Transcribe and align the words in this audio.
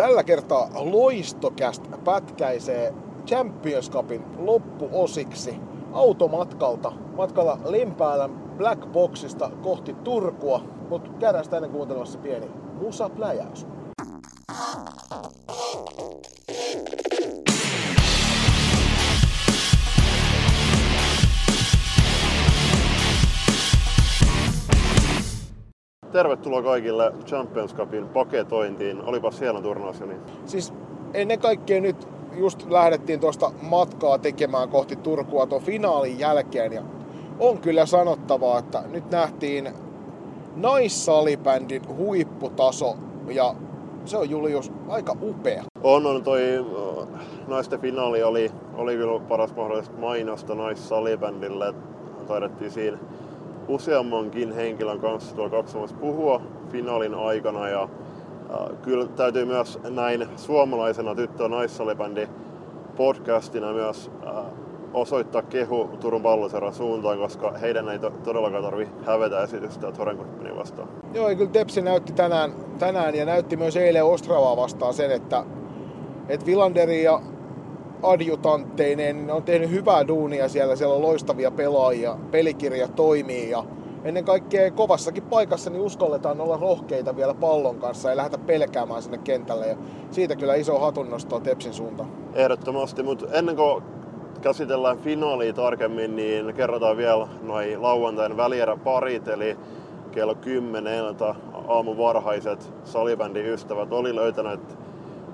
Tällä 0.00 0.24
kertaa 0.24 0.68
loistokäst 0.74 1.82
pätkäisee 2.04 2.94
Champions 3.26 3.90
Cupin 3.90 4.22
loppuosiksi 4.38 5.56
automatkalta. 5.92 6.92
Matkalla 7.16 7.58
Lempäälän 7.64 8.30
Black 8.56 8.92
Boxista 8.92 9.50
kohti 9.62 9.94
Turkua, 10.04 10.60
mutta 10.88 11.10
käydään 11.18 11.44
sitä 11.44 11.56
ennen 11.56 11.70
kuuntelemassa 11.70 12.18
pieni 12.18 12.46
musapläjäys. 12.82 13.66
Tervetuloa 26.12 26.62
kaikille 26.62 27.12
Champions 27.26 27.74
Cupin 27.74 28.08
paketointiin. 28.08 29.02
Olipas 29.02 29.40
hieno 29.40 29.60
turnaus, 29.60 30.00
Joni. 30.00 30.14
Siis 30.46 30.72
ennen 31.14 31.38
kaikkea 31.38 31.80
nyt 31.80 32.08
just 32.36 32.70
lähdettiin 32.70 33.20
tuosta 33.20 33.50
matkaa 33.62 34.18
tekemään 34.18 34.68
kohti 34.68 34.96
Turkua 34.96 35.46
tuon 35.46 35.62
finaalin 35.62 36.18
jälkeen 36.18 36.72
ja 36.72 36.82
on 37.38 37.58
kyllä 37.58 37.86
sanottavaa, 37.86 38.58
että 38.58 38.82
nyt 38.90 39.10
nähtiin 39.10 39.70
naissalibändin 40.56 41.96
huipputaso 41.96 42.96
ja 43.28 43.54
se 44.04 44.16
on 44.16 44.30
Julius 44.30 44.72
aika 44.88 45.16
upea. 45.22 45.64
On, 45.82 46.06
on 46.06 46.24
toi 46.24 46.40
naisten 47.48 47.80
finaali 47.80 48.22
oli, 48.22 48.52
oli 48.74 48.96
kyllä 48.96 49.20
paras 49.20 49.56
mahdollista 49.56 49.98
mainosta 49.98 50.54
naissalibändille. 50.54 51.74
Taidettiin 52.26 52.70
siinä 52.70 52.98
useammankin 53.70 54.52
henkilön 54.52 55.00
kanssa 55.00 55.34
tuolla 55.36 55.50
katsomassa 55.50 55.96
puhua 55.96 56.42
finaalin 56.68 57.14
aikana 57.14 57.68
ja 57.68 57.82
äh, 57.82 58.78
kyllä 58.82 59.06
täytyy 59.06 59.44
myös 59.44 59.78
näin 59.90 60.26
suomalaisena 60.36 61.14
tyttö- 61.14 61.42
ja 61.42 61.48
naissalibändi 61.48 62.28
podcastina 62.96 63.72
myös 63.72 64.10
äh, 64.26 64.44
osoittaa 64.94 65.42
kehu 65.42 65.90
Turun 66.00 66.22
palloseran 66.22 66.74
suuntaan, 66.74 67.18
koska 67.18 67.52
heidän 67.52 67.88
ei 67.88 67.98
to- 67.98 68.12
todellakaan 68.24 68.64
tarvi 68.64 68.88
hävetä 69.06 69.42
esitystä 69.42 69.92
Torenkurppinin 69.92 70.56
vastaan. 70.56 70.88
Joo, 71.14 71.28
ja 71.28 71.36
kyllä 71.36 71.50
Tepsi 71.50 71.82
näytti 71.82 72.12
tänään, 72.12 72.52
tänään 72.78 73.14
ja 73.14 73.24
näytti 73.24 73.56
myös 73.56 73.76
eilen 73.76 74.04
Ostravaa 74.04 74.56
vastaan 74.56 74.94
sen, 74.94 75.10
että, 75.10 75.44
että 76.28 76.46
Vilanderi 76.46 77.02
ja 77.02 77.20
adjutantteineen 78.02 79.30
on 79.30 79.42
tehnyt 79.42 79.70
hyvää 79.70 80.08
duunia 80.08 80.48
siellä, 80.48 80.76
siellä 80.76 80.94
on 80.94 81.02
loistavia 81.02 81.50
pelaajia, 81.50 82.16
pelikirja 82.30 82.88
toimii 82.88 83.50
ja 83.50 83.64
ennen 84.04 84.24
kaikkea 84.24 84.70
kovassakin 84.70 85.22
paikassa 85.22 85.70
niin 85.70 85.82
uskalletaan 85.82 86.40
olla 86.40 86.56
rohkeita 86.56 87.16
vielä 87.16 87.34
pallon 87.34 87.78
kanssa 87.78 88.10
ja 88.10 88.16
lähdetä 88.16 88.38
pelkäämään 88.46 89.02
sinne 89.02 89.18
kentälle 89.18 89.66
ja 89.66 89.76
siitä 90.10 90.36
kyllä 90.36 90.54
iso 90.54 90.78
hatunnosto 90.78 91.40
Tepsin 91.40 91.74
suuntaan. 91.74 92.10
Ehdottomasti, 92.34 93.02
mutta 93.02 93.26
ennen 93.32 93.56
kuin 93.56 93.84
käsitellään 94.40 94.98
finaalia 94.98 95.52
tarkemmin, 95.52 96.16
niin 96.16 96.54
kerrotaan 96.54 96.96
vielä 96.96 97.28
noin 97.42 97.82
lauantain 97.82 98.36
välieräparit, 98.36 99.28
eli 99.28 99.56
kello 100.12 100.34
10 100.34 101.04
aamu 101.68 101.96
varhaiset 101.96 102.72
salibändin 102.84 103.46
ystävät 103.46 103.92
oli 103.92 104.14
löytäneet 104.14 104.60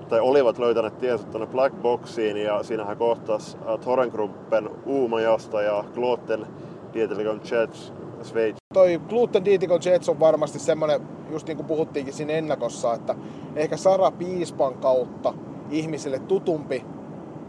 tai 0.09 0.19
olivat 0.19 0.57
löytäneet 0.59 0.97
tiensä 0.97 1.27
tuonne 1.27 1.47
Black 1.47 1.81
Boxiin 1.81 2.37
ja 2.37 2.63
siinähän 2.63 2.97
kohtas 2.97 3.57
Torengruppen 3.85 4.69
Uumajasta 4.85 5.61
ja 5.61 5.83
Glotten 5.93 6.47
Dietelikon 6.93 7.41
Jets 7.51 7.93
Schweiz. 8.23 8.55
Toi 8.73 9.01
Gluten 9.09 9.45
Dietikon 9.45 9.79
Jets 9.85 10.09
on 10.09 10.19
varmasti 10.19 10.59
semmonen, 10.59 11.01
just 11.31 11.47
niin 11.47 11.57
kuin 11.57 11.67
puhuttiinkin 11.67 12.13
siinä 12.13 12.33
ennakossa, 12.33 12.93
että 12.93 13.15
ehkä 13.55 13.77
Sara 13.77 14.11
Piispan 14.11 14.73
kautta 14.73 15.33
ihmisille 15.71 16.19
tutumpi 16.19 16.85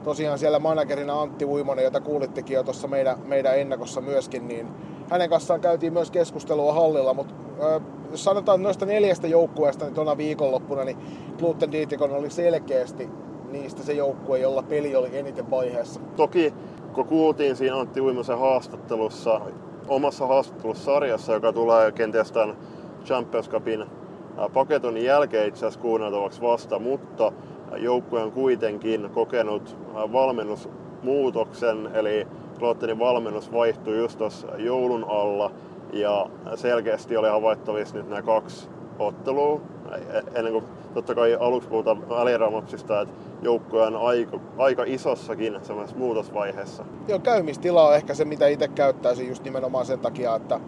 tosiaan 0.04 0.38
siellä 0.38 0.58
managerina 0.58 1.20
Antti 1.20 1.44
Uimonen, 1.44 1.84
jota 1.84 2.00
kuulittekin 2.00 2.54
jo 2.54 2.62
tuossa 2.62 2.88
meidän, 2.88 3.16
meidän 3.24 3.58
ennakossa 3.58 4.00
myöskin, 4.00 4.48
niin 4.48 4.68
hänen 5.10 5.30
kanssaan 5.30 5.60
käytiin 5.60 5.92
myös 5.92 6.10
keskustelua 6.10 6.72
hallilla, 6.72 7.14
mutta 7.14 7.34
jos 8.10 8.24
sanotaan 8.24 8.62
noista 8.62 8.86
neljästä 8.86 9.26
joukkueesta 9.26 9.84
niin 9.84 9.94
tuona 9.94 10.16
viikonloppuna, 10.16 10.84
niin 10.84 10.98
Gluten 11.38 11.72
Dietikon 11.72 12.10
oli 12.10 12.30
selkeästi 12.30 13.10
niistä 13.50 13.82
se 13.82 13.92
joukkue, 13.92 14.38
jolla 14.38 14.62
peli 14.62 14.96
oli 14.96 15.18
eniten 15.18 15.50
vaiheessa. 15.50 16.00
Toki 16.16 16.54
kun 16.92 17.06
kuultiin 17.06 17.56
siinä 17.56 17.78
Antti 17.78 18.00
Uimosen 18.00 18.38
haastattelussa, 18.38 19.40
omassa 19.88 20.26
haastattelussarjassa, 20.26 21.32
joka 21.32 21.52
tulee 21.52 21.92
kenties 21.92 22.32
tämän 22.32 22.56
Champions 23.04 23.50
Cupin 23.50 23.84
paketon 24.54 24.96
jälkeen 24.96 25.48
itse 25.48 25.66
asiassa 25.66 25.80
kuunneltavaksi 25.80 26.40
vasta, 26.40 26.78
mutta 26.78 27.32
joukkue 27.76 28.22
on 28.22 28.32
kuitenkin 28.32 29.10
kokenut 29.10 29.76
valmennusmuutoksen, 29.94 31.90
eli 31.94 32.26
Klottenin 32.58 32.98
valmennus 32.98 33.52
vaihtui 33.52 33.98
just 33.98 34.18
tuossa 34.18 34.46
joulun 34.56 35.04
alla 35.08 35.50
ja 35.92 36.26
selkeästi 36.54 37.16
oli 37.16 37.28
havaittavissa 37.28 37.96
nyt 37.96 38.08
nämä 38.08 38.22
kaksi 38.22 38.68
ottelua, 38.98 39.60
ennen 40.34 40.52
kuin 40.52 40.64
totta 40.94 41.14
kai 41.14 41.36
aluksi 41.40 41.68
puhutaan 41.68 42.08
väliramoksista, 42.08 43.00
että 43.00 43.14
joukkue 43.42 43.86
on 43.86 43.96
aika, 43.96 44.40
aika 44.58 44.84
isossakin 44.86 45.58
semmoisessa 45.62 45.98
muutosvaiheessa. 45.98 46.84
Joo, 47.08 47.18
käymistila 47.18 47.88
on 47.88 47.94
ehkä 47.94 48.14
se, 48.14 48.24
mitä 48.24 48.46
itse 48.46 48.68
käyttäisin 48.68 49.28
just 49.28 49.44
nimenomaan 49.44 49.86
sen 49.86 50.00
takia, 50.00 50.34
että, 50.34 50.60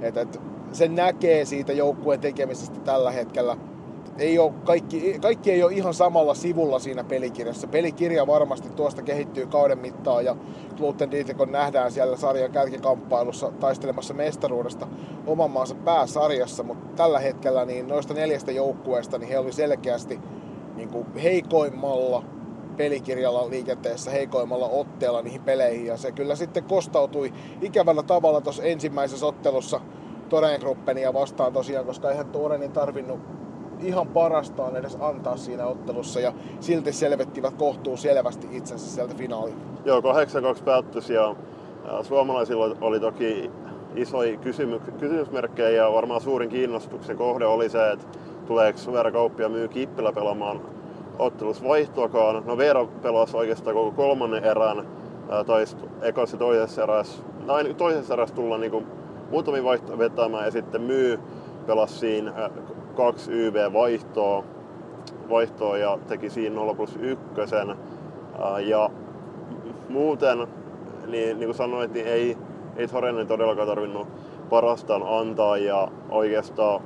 että, 0.00 0.20
että 0.20 0.38
se 0.72 0.88
näkee 0.88 1.44
siitä 1.44 1.72
joukkueen 1.72 2.20
tekemisestä 2.20 2.80
tällä 2.80 3.10
hetkellä 3.10 3.56
ei 4.18 4.38
ole, 4.38 4.52
kaikki, 4.64 5.18
kaikki 5.22 5.50
ei 5.50 5.62
ole 5.62 5.72
ihan 5.72 5.94
samalla 5.94 6.34
sivulla 6.34 6.78
siinä 6.78 7.04
pelikirjassa. 7.04 7.66
Pelikirja 7.66 8.26
varmasti 8.26 8.68
tuosta 8.68 9.02
kehittyy 9.02 9.46
kauden 9.46 9.78
mittaan 9.78 10.24
ja 10.24 10.36
Gluten 10.76 11.10
Dietikon 11.10 11.52
nähdään 11.52 11.92
siellä 11.92 12.16
sarjan 12.16 12.52
kärkikamppailussa 12.52 13.52
taistelemassa 13.60 14.14
mestaruudesta 14.14 14.88
oman 15.26 15.50
maansa 15.50 15.74
pääsarjassa, 15.74 16.62
mutta 16.62 16.96
tällä 16.96 17.18
hetkellä 17.18 17.64
niin 17.64 17.88
noista 17.88 18.14
neljästä 18.14 18.52
joukkueesta 18.52 19.18
niin 19.18 19.28
he 19.28 19.38
oli 19.38 19.52
selkeästi 19.52 20.20
niin 20.76 20.88
kuin 20.88 21.06
heikoimmalla 21.14 22.24
pelikirjalla 22.76 23.50
liikenteessä 23.50 24.10
heikoimmalla 24.10 24.68
otteella 24.68 25.22
niihin 25.22 25.42
peleihin 25.42 25.86
ja 25.86 25.96
se 25.96 26.12
kyllä 26.12 26.36
sitten 26.36 26.64
kostautui 26.64 27.32
ikävällä 27.62 28.02
tavalla 28.02 28.40
tuossa 28.40 28.62
ensimmäisessä 28.62 29.26
ottelussa 29.26 29.80
Torengruppenia 30.28 31.14
vastaan 31.14 31.52
tosiaan, 31.52 31.86
koska 31.86 32.10
eihän 32.10 32.26
Torenin 32.26 32.72
tarvinnut 32.72 33.20
ihan 33.80 34.06
parastaan 34.06 34.76
edes 34.76 34.96
antaa 35.00 35.36
siinä 35.36 35.66
ottelussa 35.66 36.20
ja 36.20 36.32
silti 36.60 36.92
selvettivät 36.92 37.54
kohtuu 37.54 37.96
selvästi 37.96 38.48
itsensä 38.50 38.86
sieltä 38.86 39.14
finaaliin. 39.14 39.56
Joo, 39.84 40.00
8-2 40.00 40.62
päättys 40.64 41.10
ja 41.10 41.34
suomalaisilla 42.02 42.76
oli 42.80 43.00
toki 43.00 43.50
isoja 43.94 44.36
kysymy- 44.36 44.80
kysymysmerkkejä 44.98 45.70
ja 45.70 45.92
varmaan 45.92 46.20
suurin 46.20 46.48
kiinnostuksen 46.48 47.16
kohde 47.16 47.46
oli 47.46 47.68
se, 47.68 47.90
että 47.92 48.06
tuleeko 48.46 48.78
Veera 48.92 49.12
Kauppia 49.12 49.48
myy 49.48 49.68
Kippilä 49.68 50.12
pelaamaan 50.12 50.60
ottelussa 51.18 51.68
vaihtoakaan. 51.68 52.42
No 52.46 52.56
Veera 52.56 52.86
pelasi 53.02 53.36
oikeastaan 53.36 53.76
koko 53.76 53.90
kolmannen 53.90 54.44
erän, 54.44 54.86
tai 55.46 55.64
ekassa 56.02 56.36
toisessa 56.36 56.82
erässä. 56.82 57.22
No, 57.46 57.54
toisessa 57.76 58.14
erässä 58.14 58.34
tulla 58.34 58.58
niin 58.58 58.86
muutamia 59.30 59.64
vaihtoja 59.64 59.98
vetämään 59.98 60.44
ja 60.44 60.50
sitten 60.50 60.82
myy 60.82 61.18
pelasi 61.66 61.98
siinä 61.98 62.50
kaksi 62.96 63.32
YV-vaihtoa 63.32 64.44
vaihtoa 65.28 65.78
ja 65.78 65.98
teki 66.08 66.30
siinä 66.30 66.56
0 66.56 66.74
plus 66.74 66.98
1. 67.00 67.24
Ja 68.66 68.90
muuten, 69.88 70.38
niin, 71.06 71.38
niin 71.38 71.48
kuin 71.48 71.54
sanoit, 71.54 71.92
niin 71.92 72.06
ei, 72.06 72.36
ei 72.76 72.88
Torenen 72.88 73.26
todellakaan 73.26 73.68
tarvinnut 73.68 74.08
parastaan 74.50 75.02
antaa 75.06 75.56
ja 75.56 75.88
oikeastaan 76.10 76.80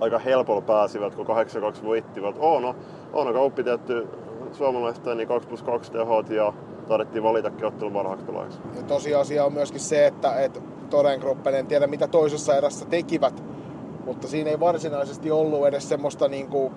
aika 0.00 0.18
helpolla 0.18 0.60
pääsivät, 0.60 1.14
kun 1.14 1.26
8-2 1.26 1.84
voittivat. 1.84 2.36
Oono, 2.38 2.76
Oono 3.12 3.32
Kauppi 3.32 3.64
tietty 3.64 4.08
suomalaista 4.52 5.14
niin 5.14 5.28
2 5.28 5.48
plus 5.48 5.62
2 5.62 5.92
tehot 5.92 6.30
ja 6.30 6.52
tarvittiin 6.88 7.22
valitakin 7.22 7.64
ottelun 7.64 7.92
parhaaksi. 7.92 8.26
Ja 8.76 8.82
tosiasia 8.82 9.44
on 9.44 9.52
myöskin 9.52 9.80
se, 9.80 10.06
että, 10.06 10.40
että 10.40 10.60
Torengruppen, 10.90 11.54
en 11.54 11.66
tiedä 11.66 11.86
mitä 11.86 12.08
toisessa 12.08 12.56
erässä 12.56 12.84
tekivät, 12.84 13.42
mutta 14.06 14.28
siinä 14.28 14.50
ei 14.50 14.60
varsinaisesti 14.60 15.30
ollut 15.30 15.66
edes 15.66 15.88
semmoista 15.88 16.28
niin 16.28 16.48
kuin 16.48 16.72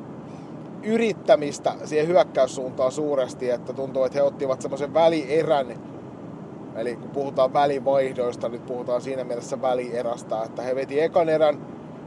yrittämistä 0.83 1.75
siihen 1.85 2.07
hyökkäyssuuntaan 2.07 2.91
suuresti, 2.91 3.49
että 3.49 3.73
tuntuu, 3.73 4.03
että 4.03 4.17
he 4.17 4.23
ottivat 4.23 4.61
semmoisen 4.61 4.93
välierän, 4.93 5.75
eli 6.75 6.95
kun 6.95 7.11
puhutaan 7.11 7.53
välivaihdoista, 7.53 8.49
nyt 8.49 8.65
puhutaan 8.65 9.01
siinä 9.01 9.23
mielessä 9.23 9.61
välierästä, 9.61 10.43
että 10.43 10.61
he 10.61 10.75
veti 10.75 11.01
ekan 11.01 11.29
erän 11.29 11.57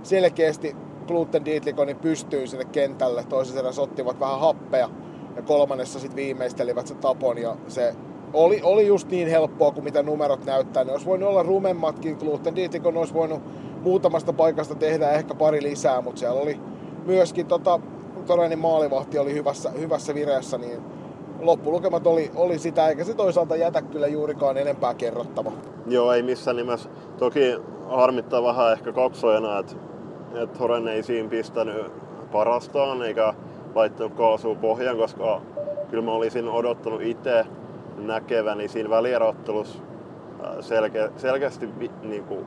selkeästi 0.03 0.77
Gluten 1.07 1.45
Dietlikonin 1.45 1.95
niin 1.95 2.03
pystyy 2.03 2.47
sinne 2.47 2.65
kentälle, 2.65 3.25
toisessa 3.29 3.61
erässä 3.61 3.83
ottivat 3.83 4.21
vähän 4.21 4.41
happea 4.41 4.89
ja 5.37 5.43
kolmannessa 5.43 6.01
sitten 6.01 6.17
viimeistelivät 6.17 6.87
se 6.87 6.95
tapon 6.95 7.39
ja 7.39 7.57
se 7.69 7.95
oli, 8.33 8.61
oli 8.63 8.87
just 8.87 9.11
niin 9.11 9.29
helppoa 9.29 9.71
kuin 9.71 9.85
mitä 9.85 10.03
numerot 10.03 10.45
näyttää. 10.45 10.85
Ne 10.85 10.93
olisi 10.93 11.07
voinut 11.07 11.29
olla 11.29 11.43
rumemmatkin, 11.43 12.17
Gluten 12.17 12.57
Dietikon 12.57 12.97
olisi 12.97 13.15
voinut 13.15 13.43
muutamasta 13.83 14.33
paikasta 14.33 14.75
tehdä 14.75 15.11
ehkä 15.11 15.35
pari 15.35 15.63
lisää, 15.63 16.01
mutta 16.01 16.19
siellä 16.19 16.41
oli 16.41 16.61
myöskin 17.07 17.47
tota, 17.47 17.81
Torenin 18.27 18.59
maalivahti 18.59 19.19
oli 19.19 19.35
hyvässä, 19.35 19.71
hyvässä 19.71 20.15
vireessä, 20.15 20.59
niin 20.59 20.81
loppulukemat 21.41 22.07
oli, 22.07 22.31
oli 22.37 22.59
sitä, 22.59 22.89
eikä 22.89 23.05
se 23.05 23.15
toisaalta 23.15 23.57
jätä 23.57 23.83
kyllä 23.83 24.07
juurikaan 24.07 24.57
enempää 24.57 24.95
kerrottava. 24.95 25.53
Joo, 25.87 26.13
ei 26.13 26.23
missään 26.23 26.57
nimessä. 26.57 26.89
Toki 27.19 27.57
harmittaa 27.89 28.43
vähän 28.43 28.73
ehkä 28.73 28.93
kaksojana, 28.93 29.59
että, 29.59 29.77
että 30.43 30.59
Horen 30.59 30.89
ei 30.89 31.03
siinä 31.03 31.29
pistänyt 31.29 31.93
parastaan 32.33 33.03
eikä 33.03 33.35
laittanut 33.75 34.15
kaasua 34.15 34.55
pohjaan, 34.55 34.97
koska 34.97 35.43
kyllä 35.91 36.05
mä 36.05 36.13
olisin 36.13 36.49
odottanut 36.49 37.03
itse 37.03 37.45
näkeväni 37.99 38.69
siinä 38.69 38.91
välierottelussa 38.91 39.79
selke, 40.61 41.11
selkeästi 41.17 41.69
niin 42.03 42.25
kuin, 42.25 42.47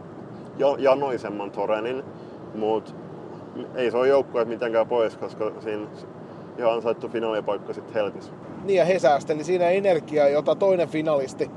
janoisemman 0.77 1.51
Torenin, 1.51 2.03
mutta 2.55 2.91
ei 3.75 3.91
se 3.91 3.97
ole 3.97 4.07
joukkue 4.07 4.45
mitenkään 4.45 4.87
pois, 4.87 5.17
koska 5.17 5.51
siinä 5.59 5.87
ihan 6.57 6.73
ansaittu 6.73 7.09
finaalipaikka 7.09 7.73
sitten 7.73 7.93
heltis. 7.93 8.31
Niin 8.63 8.77
ja 8.77 8.85
he 8.85 8.99
säästeli 8.99 9.43
siinä 9.43 9.69
energiaa, 9.69 10.27
jota 10.27 10.55
toinen 10.55 10.87
finalisti, 10.87 11.51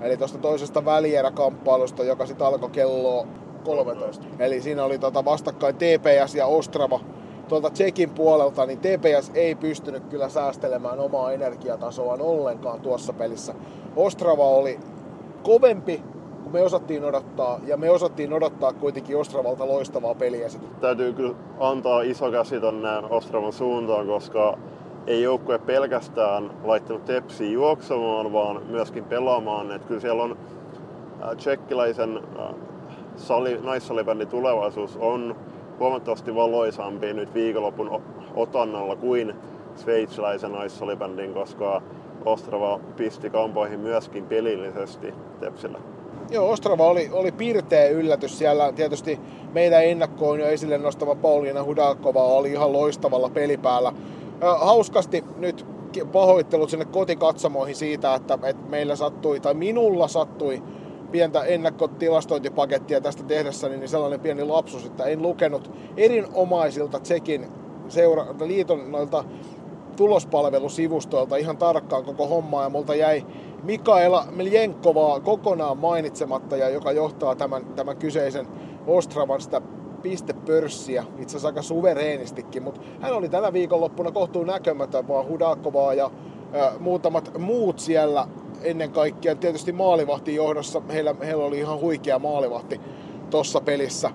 eli 0.00 0.16
tuosta 0.16 0.38
toisesta 0.38 0.84
välieräkamppailusta, 0.84 2.04
joka 2.04 2.26
sitten 2.26 2.46
alkoi 2.46 2.70
kello 2.70 3.26
13. 3.64 4.26
Eli 4.38 4.60
siinä 4.60 4.84
oli 4.84 4.98
tota 4.98 5.24
vastakkain 5.24 5.74
TPS 5.74 6.34
ja 6.34 6.46
Ostrava. 6.46 7.00
Tuolta 7.50 7.70
Tsekin 7.70 8.10
puolelta, 8.10 8.66
niin 8.66 8.78
TPS 8.78 9.30
ei 9.34 9.54
pystynyt 9.54 10.02
kyllä 10.10 10.28
säästelemään 10.28 11.00
omaa 11.00 11.32
energiatasoaan 11.32 12.20
ollenkaan 12.22 12.80
tuossa 12.80 13.12
pelissä. 13.12 13.54
Ostrava 13.96 14.44
oli 14.44 14.78
kovempi 15.42 16.02
kuin 16.42 16.52
me 16.52 16.62
osattiin 16.62 17.04
odottaa, 17.04 17.60
ja 17.66 17.76
me 17.76 17.90
osattiin 17.90 18.32
odottaa 18.32 18.72
kuitenkin 18.72 19.16
Ostravalta 19.16 19.68
loistavaa 19.68 20.14
peliä. 20.14 20.48
Täytyy 20.80 21.12
kyllä 21.12 21.34
antaa 21.60 22.02
iso 22.02 22.30
käsi 22.30 22.60
tonne 22.60 22.88
Ostravan 23.10 23.52
suuntaan, 23.52 24.06
koska 24.06 24.58
ei 25.06 25.22
joukkue 25.22 25.58
pelkästään 25.58 26.50
laittanut 26.64 27.04
tepsiä 27.04 27.50
juoksemaan, 27.50 28.32
vaan 28.32 28.62
myöskin 28.66 29.04
pelaamaan. 29.04 29.72
Et 29.72 29.84
kyllä 29.84 30.00
siellä 30.00 30.22
on 30.22 30.36
äh, 31.22 31.36
tsekkiläisen 31.36 32.16
äh, 32.16 32.54
sali, 33.16 33.60
naissalibändin 33.62 34.28
tulevaisuus 34.28 34.96
on 34.96 35.36
huomattavasti 35.80 36.34
valoisampi 36.34 37.12
nyt 37.12 37.34
viikonlopun 37.34 38.02
otannalla 38.34 38.96
kuin 38.96 39.34
sveitsiläisen 39.76 40.52
naissalibändin, 40.52 41.34
koska 41.34 41.82
Ostrava 42.24 42.80
pisti 42.96 43.30
kampoihin 43.30 43.80
myöskin 43.80 44.24
pelillisesti 44.24 45.14
Tepsillä. 45.40 45.78
Joo, 46.30 46.50
Ostrava 46.50 46.86
oli, 46.86 47.08
oli 47.12 47.32
pirteä 47.32 47.88
yllätys 47.88 48.38
siellä. 48.38 48.72
Tietysti 48.72 49.20
meidän 49.52 49.84
ennakkoon 49.84 50.40
jo 50.40 50.46
esille 50.46 50.78
nostava 50.78 51.14
Pauliina 51.14 51.64
Hudakova 51.64 52.22
oli 52.22 52.52
ihan 52.52 52.72
loistavalla 52.72 53.28
pelipäällä. 53.28 53.92
Hauskasti 54.58 55.24
nyt 55.36 55.66
pahoittelut 56.12 56.70
sinne 56.70 56.84
kotikatsomoihin 56.84 57.76
siitä, 57.76 58.14
että, 58.14 58.38
että 58.42 58.68
meillä 58.68 58.96
sattui, 58.96 59.40
tai 59.40 59.54
minulla 59.54 60.08
sattui 60.08 60.62
pientä 61.12 61.44
ennakkotilastointipakettia 61.44 63.00
tästä 63.00 63.22
tehdessäni, 63.22 63.76
niin 63.76 63.88
sellainen 63.88 64.20
pieni 64.20 64.44
lapsus, 64.44 64.84
että 64.84 65.04
en 65.04 65.22
lukenut 65.22 65.70
erinomaisilta 65.96 67.00
Tsekin 67.00 67.46
seura- 67.88 68.34
liiton 68.46 68.92
noilta 68.92 69.24
tulospalvelusivustoilta 69.96 71.36
ihan 71.36 71.58
tarkkaan 71.58 72.04
koko 72.04 72.26
hommaa 72.26 72.62
ja 72.62 72.68
multa 72.68 72.94
jäi 72.94 73.22
Mikaela 73.62 74.26
Meljenkovaa 74.30 75.20
kokonaan 75.20 75.78
mainitsematta 75.78 76.56
ja 76.56 76.68
joka 76.68 76.92
johtaa 76.92 77.36
tämän, 77.36 77.62
tämän 77.76 77.96
kyseisen 77.96 78.46
Ostravan 78.86 79.40
sitä 79.40 79.60
pistepörssiä, 80.02 81.04
itse 81.18 81.32
asiassa 81.36 81.48
aika 81.48 81.62
suvereenistikin, 81.62 82.62
mutta 82.62 82.80
hän 83.00 83.14
oli 83.14 83.28
tänä 83.28 83.52
viikonloppuna 83.52 84.12
kohtuun 84.12 84.46
näkömätön, 84.46 85.08
vaan 85.08 85.26
Hudakovaa 85.26 85.94
ja 85.94 86.10
muutamat 86.78 87.38
muut 87.38 87.78
siellä 87.78 88.26
ennen 88.62 88.90
kaikkea. 88.90 89.34
Tietysti 89.34 89.72
maalivahti 89.72 90.34
johdossa, 90.34 90.82
heillä, 90.92 91.14
heillä 91.24 91.44
oli 91.44 91.58
ihan 91.58 91.80
huikea 91.80 92.18
maalivahti 92.18 92.80
tuossa 93.30 93.60
pelissä, 93.60 94.10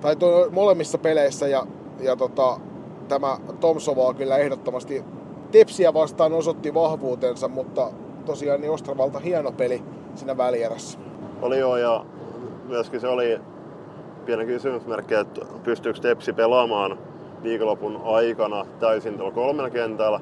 tai 0.00 0.16
to, 0.16 0.48
molemmissa 0.50 0.98
peleissä, 0.98 1.48
ja, 1.48 1.66
ja 2.00 2.16
tota, 2.16 2.60
tämä 3.08 3.38
Tomsovaa 3.60 4.14
kyllä 4.14 4.38
ehdottomasti 4.38 5.04
Tepsiä 5.50 5.94
vastaan 5.94 6.32
osoitti 6.32 6.74
vahvuutensa, 6.74 7.48
mutta 7.48 7.90
tosiaan 8.26 8.60
niin 8.60 8.70
Ostravalta 8.70 9.18
hieno 9.18 9.52
peli 9.52 9.82
siinä 10.14 10.36
välierässä. 10.36 10.98
Oli 11.42 11.58
joo, 11.58 11.76
ja 11.76 12.04
myöskin 12.68 13.00
se 13.00 13.08
oli 13.08 13.40
pieni 14.24 14.46
kysymysmerkki, 14.46 15.14
että 15.14 15.40
pystyykö 15.64 16.00
Tepsi 16.00 16.32
pelaamaan 16.32 16.98
viikonlopun 17.42 18.00
aikana 18.04 18.66
täysin 18.80 19.16
tuolla 19.16 19.34
kolmella 19.34 19.70
kentällä. 19.70 20.20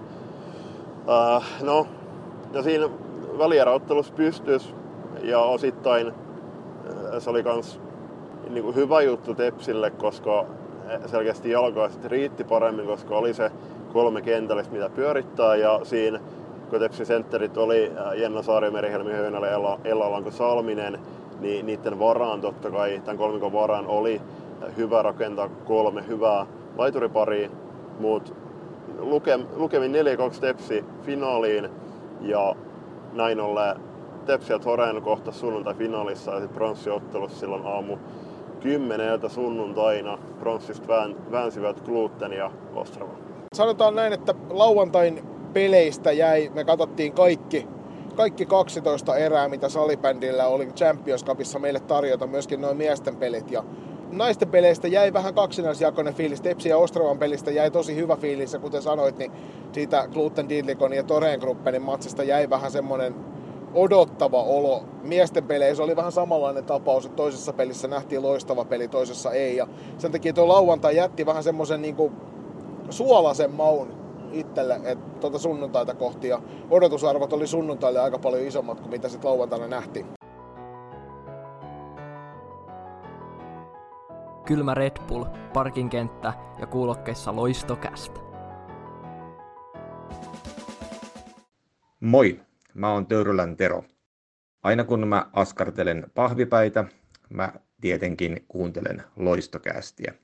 Äh, 1.09 1.63
no, 1.63 1.87
ja 2.53 2.63
siinä 2.63 2.89
välieräottelussa 3.39 4.15
pystyisi 4.15 4.75
ja 5.23 5.39
osittain 5.39 6.07
äh, 6.07 6.15
se 7.19 7.31
oli 7.31 7.43
myös 7.43 7.81
niin 8.51 8.75
hyvä 8.75 9.03
juttu 9.03 9.35
Tepsille, 9.35 9.91
koska 9.91 10.47
selkeästi 11.07 11.51
jalkaiset 11.51 12.05
riitti 12.05 12.45
paremmin, 12.45 12.87
koska 12.87 13.17
oli 13.17 13.35
se 13.35 13.53
kolme 13.93 14.23
kentällistä, 14.23 14.73
mitä 14.73 14.89
pyörittää 14.89 15.57
ja 15.57 15.81
siinä 15.83 16.21
Kotepsin 16.71 17.07
sentterit 17.07 17.57
oli 17.57 17.93
äh, 17.99 18.13
Jenna 18.21 18.43
Saari, 18.43 18.71
Merihelmi 18.71 19.13
Höynälä 19.13 19.49
Ella, 19.49 19.81
Ella 19.85 20.31
Salminen, 20.31 20.99
niin 21.41 21.67
niiden 21.67 21.99
varaan 21.99 22.41
totta 22.41 22.71
kai, 22.71 23.03
tämän 23.05 23.19
kolmikon 23.19 23.53
varaan 23.53 23.87
oli 23.87 24.21
äh, 24.63 24.77
hyvä 24.77 25.03
rakentaa 25.03 25.49
kolme 25.49 26.05
hyvää 26.07 26.47
laituriparia, 26.79 27.51
mutta 27.99 28.33
luke, 29.01 29.39
lukemin 29.57 29.95
4-2 29.95 30.41
Tepsi 30.41 30.85
finaaliin 31.03 31.69
ja 32.21 32.55
näin 33.13 33.41
ollen 33.41 33.77
Tepsi 34.27 34.53
ja 34.53 34.59
Toren 34.59 35.03
kohta 35.03 35.33
sunnuntai-finaalissa 35.33 36.31
ja 36.31 36.41
sitten 36.41 36.57
pronssiottelussa 36.57 37.41
silloin 37.41 37.67
aamu 37.67 37.97
kymmeneltä 38.61 39.29
sunnuntaina 39.29 40.19
pronssista 40.41 41.09
väänsivät 41.31 41.81
Gluten 41.81 42.33
ja 42.33 42.51
Ostrava. 42.75 43.13
Sanotaan 43.55 43.95
näin, 43.95 44.13
että 44.13 44.35
lauantain 44.51 45.25
peleistä 45.53 46.13
jäi, 46.13 46.51
me 46.55 46.65
katsottiin 46.65 47.13
kaikki, 47.13 47.67
kaikki 48.17 48.47
12 48.47 49.17
erää, 49.17 49.49
mitä 49.49 49.69
salibändillä 49.69 50.47
oli 50.47 50.67
Champions 50.67 51.25
Cupissa 51.25 51.59
meille 51.59 51.81
tarjota, 51.81 52.27
myöskin 52.27 52.61
noin 52.61 52.77
miesten 52.77 53.17
pelit. 53.17 53.51
Ja 53.51 53.65
naisten 54.13 54.49
peleistä 54.49 54.89
jäi 54.89 55.13
vähän 55.13 55.35
kaksinaisjakoinen 55.35 56.15
fiilis. 56.15 56.41
Tepsi 56.41 56.69
ja 56.69 56.79
Ostrovan 56.79 57.19
pelistä 57.19 57.51
jäi 57.51 57.71
tosi 57.71 57.97
hyvä 57.97 58.17
fiilis, 58.17 58.53
ja 58.53 58.59
kuten 58.59 58.83
sanoit, 58.83 59.19
niin 59.19 59.33
siitä 59.73 60.09
Gluten 60.13 60.49
Didlikon 60.49 60.93
ja 60.93 61.03
Toreen 61.03 61.41
Gruppenin 61.41 61.83
matsista 61.83 62.23
jäi 62.23 62.51
vähän 62.51 62.71
semmoinen 62.71 63.15
odottava 63.75 64.43
olo. 64.43 64.85
Miesten 65.03 65.45
peleissä 65.45 65.83
oli 65.83 65.97
vähän 65.97 66.13
samanlainen 66.13 66.65
tapaus, 66.65 67.05
että 67.05 67.17
toisessa 67.17 67.53
pelissä 67.53 67.89
nähtiin 67.89 68.23
loistava 68.23 68.65
peli, 68.65 68.89
toisessa 68.89 69.33
ei. 69.33 69.57
Ja 69.57 69.67
sen 69.99 70.13
takia 70.13 70.33
tuo 70.33 70.49
lauantai 70.49 70.97
jätti 70.97 71.27
vähän 71.27 71.43
semmoisen 71.43 71.83
niin 71.83 71.97
suolasen 72.91 73.51
maun 73.51 74.01
itselle 74.33 74.81
että 74.85 75.21
tuota 75.21 75.39
sunnuntaita 75.39 75.95
kohti 75.95 76.29
ja 76.29 76.43
odotusarvot 76.71 77.33
oli 77.33 77.47
sunnuntaille 77.47 78.01
aika 78.01 78.19
paljon 78.19 78.47
isommat 78.47 78.81
kuin 78.81 78.91
mitä 78.91 79.09
sitten 79.09 79.31
lauantaina 79.31 79.69
nähtiin. 79.69 80.20
Kylmä 84.51 84.75
Red 84.75 84.97
Bull, 85.09 85.25
parkinkenttä 85.53 86.33
ja 86.61 86.67
kuulokkeissa 86.67 87.37
loistokästä. 87.37 88.21
Moi, 92.01 92.41
mä 92.75 92.93
oon 92.93 93.07
Töyrylän 93.07 93.57
Tero. 93.57 93.85
Aina 94.63 94.85
kun 94.85 95.09
mä 95.09 95.27
askartelen 95.33 96.05
pahvipäitä, 96.15 96.85
mä 97.29 97.53
tietenkin 97.81 98.45
kuuntelen 98.49 99.03
loistokästiä. 99.17 100.15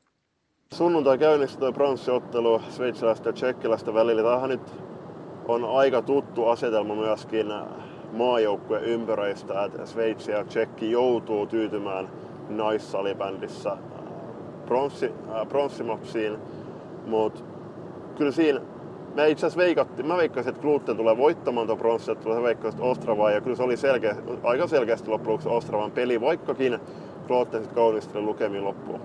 Sunnuntai 0.73 1.19
käynnissä 1.19 1.59
tuo 1.59 1.73
pronssiottelu 1.73 2.63
sveitsiläistä 2.71 3.29
ja 3.29 3.33
tsekkiläistä 3.33 3.95
välillä. 3.95 4.23
Tämähän 4.23 4.51
nyt 4.51 4.83
on 5.49 5.65
aika 5.65 6.03
tuttu 6.03 6.47
asetelma 6.47 6.95
myöskin 6.95 7.47
maajoukkueen 8.13 8.85
ympäröistä, 8.85 9.65
että 9.65 9.87
Sveitsi 9.87 10.31
ja 10.31 10.45
Tsekki 10.45 10.91
joutuu 10.91 11.47
tyytymään 11.47 12.09
naissalibändissä 12.49 13.77
pronssi, 14.67 15.13
äh, 15.87 16.39
mutta 17.07 17.45
kyllä 18.19 18.33
siinä 18.33 18.61
me 19.15 19.29
itse 19.29 19.47
asiassa 19.47 19.65
veikattiin, 19.65 20.07
mä 20.07 20.17
veikkasin, 20.17 20.49
että 20.49 20.63
Gluten 20.63 20.97
tulee 20.97 21.17
voittamaan 21.17 21.67
tuon 21.67 21.79
pronssiottelun, 21.79 22.37
se 22.37 22.43
veikkasi 22.43 22.77
Ostravaa 22.81 23.31
ja 23.31 23.41
kyllä 23.41 23.57
se 23.57 23.63
oli 23.63 23.77
selkeä, 23.77 24.17
aika 24.43 24.67
selkeästi 24.67 25.11
loppujen 25.11 25.49
Ostravan 25.49 25.91
peli, 25.91 26.21
vaikkakin 26.21 26.79
Gluten 27.27 27.61
sitten 27.61 27.75
kaunisteli 27.75 28.25
lukemiin 28.25 28.65
loppuun. 28.65 29.01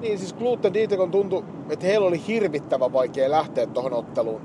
Niin 0.00 0.18
siis 0.18 0.34
Gluten 0.34 0.74
Dietikon 0.74 1.10
tuntui, 1.10 1.44
että 1.70 1.86
heillä 1.86 2.06
oli 2.06 2.26
hirvittävän 2.26 2.92
vaikea 2.92 3.30
lähteä 3.30 3.66
tuohon 3.66 3.92
otteluun. 3.92 4.40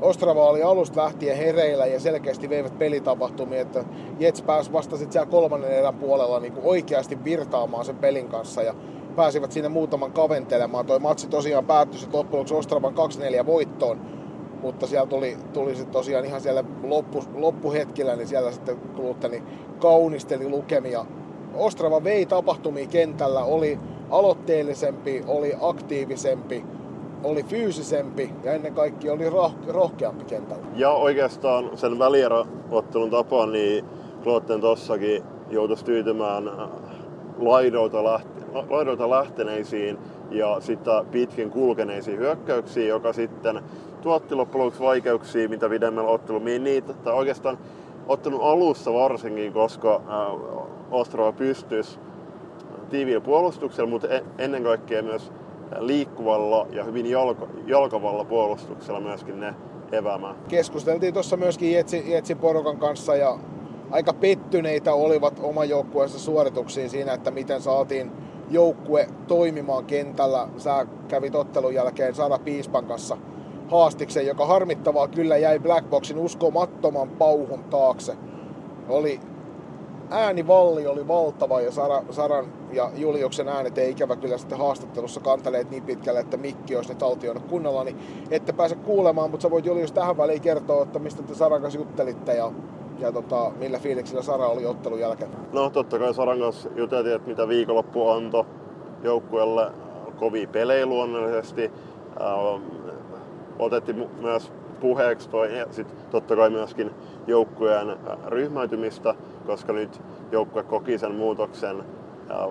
Ostrava 0.00 0.48
oli 0.48 0.62
alusta 0.62 1.04
lähtien 1.04 1.36
hereillä 1.36 1.86
ja 1.86 2.00
selkeästi 2.00 2.48
veivät 2.48 2.78
pelitapahtumia, 2.78 3.60
että 3.60 3.84
Jets 4.18 4.42
pääsi 4.42 4.72
vasta 4.72 4.96
sitten 4.96 5.12
siellä 5.12 5.30
kolmannen 5.30 5.72
erän 5.72 5.94
puolella 5.94 6.40
niin 6.40 6.52
kuin 6.52 6.66
oikeasti 6.66 7.24
virtaamaan 7.24 7.84
sen 7.84 7.96
pelin 7.96 8.28
kanssa. 8.28 8.62
Ja 8.62 8.74
pääsivät 9.12 9.52
siinä 9.52 9.68
muutaman 9.68 10.12
kaventelemaan. 10.12 10.86
Toi 10.86 10.98
matsi 10.98 11.28
tosiaan 11.28 11.64
päättyi 11.64 12.00
sitten 12.00 12.18
loppujen 12.18 12.46
Ostravan 12.52 12.94
2-4 13.42 13.46
voittoon, 13.46 14.00
mutta 14.62 14.86
siellä 14.86 15.06
tuli, 15.06 15.36
tuli 15.52 15.74
sitten 15.74 15.92
tosiaan 15.92 16.24
ihan 16.24 16.40
siellä 16.40 16.64
loppu, 16.82 17.24
loppuhetkellä, 17.34 18.16
niin 18.16 18.28
siellä 18.28 18.52
sitten 18.52 18.76
Klutteni 18.96 19.42
kaunisteli 19.78 20.48
lukemia. 20.48 21.06
Ostrava 21.54 22.04
vei 22.04 22.26
tapahtumia 22.26 22.86
kentällä, 22.86 23.44
oli 23.44 23.78
aloitteellisempi, 24.10 25.24
oli 25.26 25.52
aktiivisempi, 25.60 26.64
oli 27.24 27.42
fyysisempi 27.42 28.30
ja 28.44 28.52
ennen 28.52 28.74
kaikkea 28.74 29.12
oli 29.12 29.30
rohkeampi 29.66 30.24
kentällä. 30.24 30.66
Ja 30.76 30.90
oikeastaan 30.90 31.70
sen 31.74 31.98
välieroottelun 31.98 33.10
tapaan, 33.10 33.52
niin 33.52 33.84
Klotten 34.22 34.60
tossakin 34.60 35.22
joutuisi 35.50 35.84
tyytymään 35.84 36.50
laidoilta, 37.38 38.04
lähte- 38.04 38.31
laidoilta 38.68 39.10
lähteneisiin 39.10 39.98
ja 40.30 40.60
sitten 40.60 41.06
pitkin 41.10 41.50
kulkeneisiin 41.50 42.18
hyökkäyksiin, 42.18 42.88
joka 42.88 43.12
sitten 43.12 43.60
tuotti 44.02 44.34
loppujen 44.34 44.72
vaikeuksia, 44.80 45.48
mitä 45.48 45.68
pidemmällä 45.68 46.10
ottelu 46.10 46.38
niitä, 46.38 46.92
tai 46.92 47.14
oikeastaan 47.14 47.58
ottanut 48.08 48.40
alussa 48.42 48.92
varsinkin, 48.92 49.52
koska 49.52 49.94
äh, 49.94 50.72
Ostrava 50.90 51.32
pystyisi 51.32 51.98
tiiviillä 52.90 53.20
puolustuksella, 53.20 53.90
mutta 53.90 54.08
e-, 54.08 54.24
ennen 54.38 54.62
kaikkea 54.62 55.02
myös 55.02 55.32
liikkuvalla 55.78 56.66
ja 56.70 56.84
hyvin 56.84 57.10
jalka, 57.10 57.46
jalkavalla 57.66 58.24
puolustuksella 58.24 59.00
myöskin 59.00 59.40
ne 59.40 59.54
eväämään. 59.92 60.36
Keskusteltiin 60.48 61.14
tuossa 61.14 61.36
myöskin 61.36 61.72
Jetsi, 61.72 62.12
Jetsin 62.12 62.38
porukan 62.38 62.76
kanssa 62.76 63.16
ja 63.16 63.38
aika 63.90 64.12
pettyneitä 64.12 64.92
olivat 64.92 65.40
oma 65.42 65.64
joukkueensa 65.64 66.18
suorituksiin 66.18 66.90
siinä, 66.90 67.12
että 67.12 67.30
miten 67.30 67.60
saatiin 67.60 68.12
joukkue 68.50 69.08
toimimaan 69.26 69.84
kentällä. 69.84 70.48
Sä 70.58 70.86
kävit 71.08 71.34
ottelun 71.34 71.74
jälkeen 71.74 72.14
Sara 72.14 72.38
Piispan 72.38 72.86
kanssa 72.86 73.16
haastiksen, 73.68 74.26
joka 74.26 74.46
harmittavaa 74.46 75.08
kyllä 75.08 75.36
jäi 75.36 75.58
Blackboxin 75.58 76.18
uskomattoman 76.18 77.08
pauhun 77.08 77.64
taakse. 77.64 78.16
Oli 78.88 79.20
äänivalli 80.10 80.86
oli 80.86 81.08
valtava 81.08 81.60
ja 81.60 81.72
Sara, 81.72 82.02
Saran 82.10 82.46
ja 82.72 82.90
Juliuksen 82.96 83.48
äänet 83.48 83.78
ei 83.78 83.90
ikävä 83.90 84.16
kyllä 84.16 84.38
sitten 84.38 84.58
haastattelussa 84.58 85.20
kantaleet 85.20 85.70
niin 85.70 85.82
pitkälle, 85.82 86.20
että 86.20 86.36
mikki 86.36 86.76
olisi 86.76 86.90
ne 86.92 86.94
taltioinut 86.94 87.46
kunnolla, 87.46 87.84
niin 87.84 87.98
ette 88.30 88.52
pääse 88.52 88.74
kuulemaan, 88.74 89.30
mutta 89.30 89.42
sä 89.42 89.50
voit 89.50 89.66
Julius 89.66 89.92
tähän 89.92 90.16
väliin 90.16 90.40
kertoa, 90.40 90.82
että 90.82 90.98
mistä 90.98 91.22
te 91.22 91.34
Saran 91.34 91.62
kanssa 91.62 91.80
juttelitte 91.80 92.34
ja, 92.34 92.52
ja 93.02 93.12
tota, 93.12 93.52
millä 93.58 93.78
fiiliksillä 93.78 94.22
Sara 94.22 94.46
oli 94.46 94.66
ottelun 94.66 95.00
jälkeen? 95.00 95.30
No 95.52 95.70
totta 95.70 95.98
kai 95.98 96.14
Saran 96.14 96.38
kanssa 96.38 96.68
juteltiin, 96.76 97.14
että 97.14 97.28
mitä 97.28 97.48
viikonloppu 97.48 98.08
antoi 98.08 98.44
joukkueelle 99.02 99.72
kovia 100.16 100.48
pelejä 100.48 100.86
luonnollisesti. 100.86 101.70
Ähm, 102.20 102.62
otettiin 103.58 104.10
myös 104.20 104.52
puheeksi 104.80 105.28
toi, 105.28 105.58
ja 105.58 105.66
sit 105.70 106.10
totta 106.10 106.36
kai 106.36 106.50
myöskin 106.50 106.90
joukkueen 107.26 107.90
äh, 107.90 107.96
ryhmäytymistä, 108.26 109.14
koska 109.46 109.72
nyt 109.72 110.00
joukkue 110.32 110.62
koki 110.62 110.98
sen 110.98 111.14
muutoksen 111.14 111.80
äh, 112.30 112.48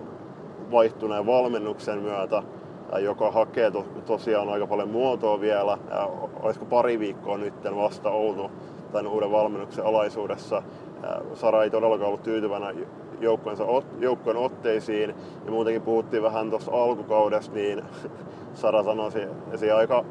vaihtuneen 0.72 1.26
valmennuksen 1.26 2.00
myötä, 2.00 2.38
äh, 2.38 3.02
joka 3.02 3.32
hakee 3.32 3.72
to, 3.72 3.86
tosiaan 4.06 4.50
aika 4.50 4.68
paljon 4.68 4.90
muotoa 4.90 5.42
vielä. 5.42 5.78
Olisiko 6.42 6.66
pari 6.66 7.00
viikkoa 7.00 7.38
nyt 7.38 7.54
vasta 7.76 8.10
Oulu 8.10 8.52
tämän 8.92 9.12
uuden 9.12 9.32
valmennuksen 9.32 9.86
alaisuudessa. 9.86 10.64
Sara 11.34 11.64
ei 11.64 11.70
todellakaan 11.70 12.08
ollut 12.08 12.24
tyytyvänä 12.24 12.74
joukkueen 14.00 14.38
otteisiin 14.38 15.16
ja 15.46 15.52
muutenkin 15.52 15.82
puhuttiin 15.82 16.24
vähän 16.24 16.50
tuossa 16.50 16.72
alkukaudesta, 16.72 17.56
niin 17.56 17.84
Sara 18.54 18.84
sanoi 18.84 19.12
aika 19.78 20.06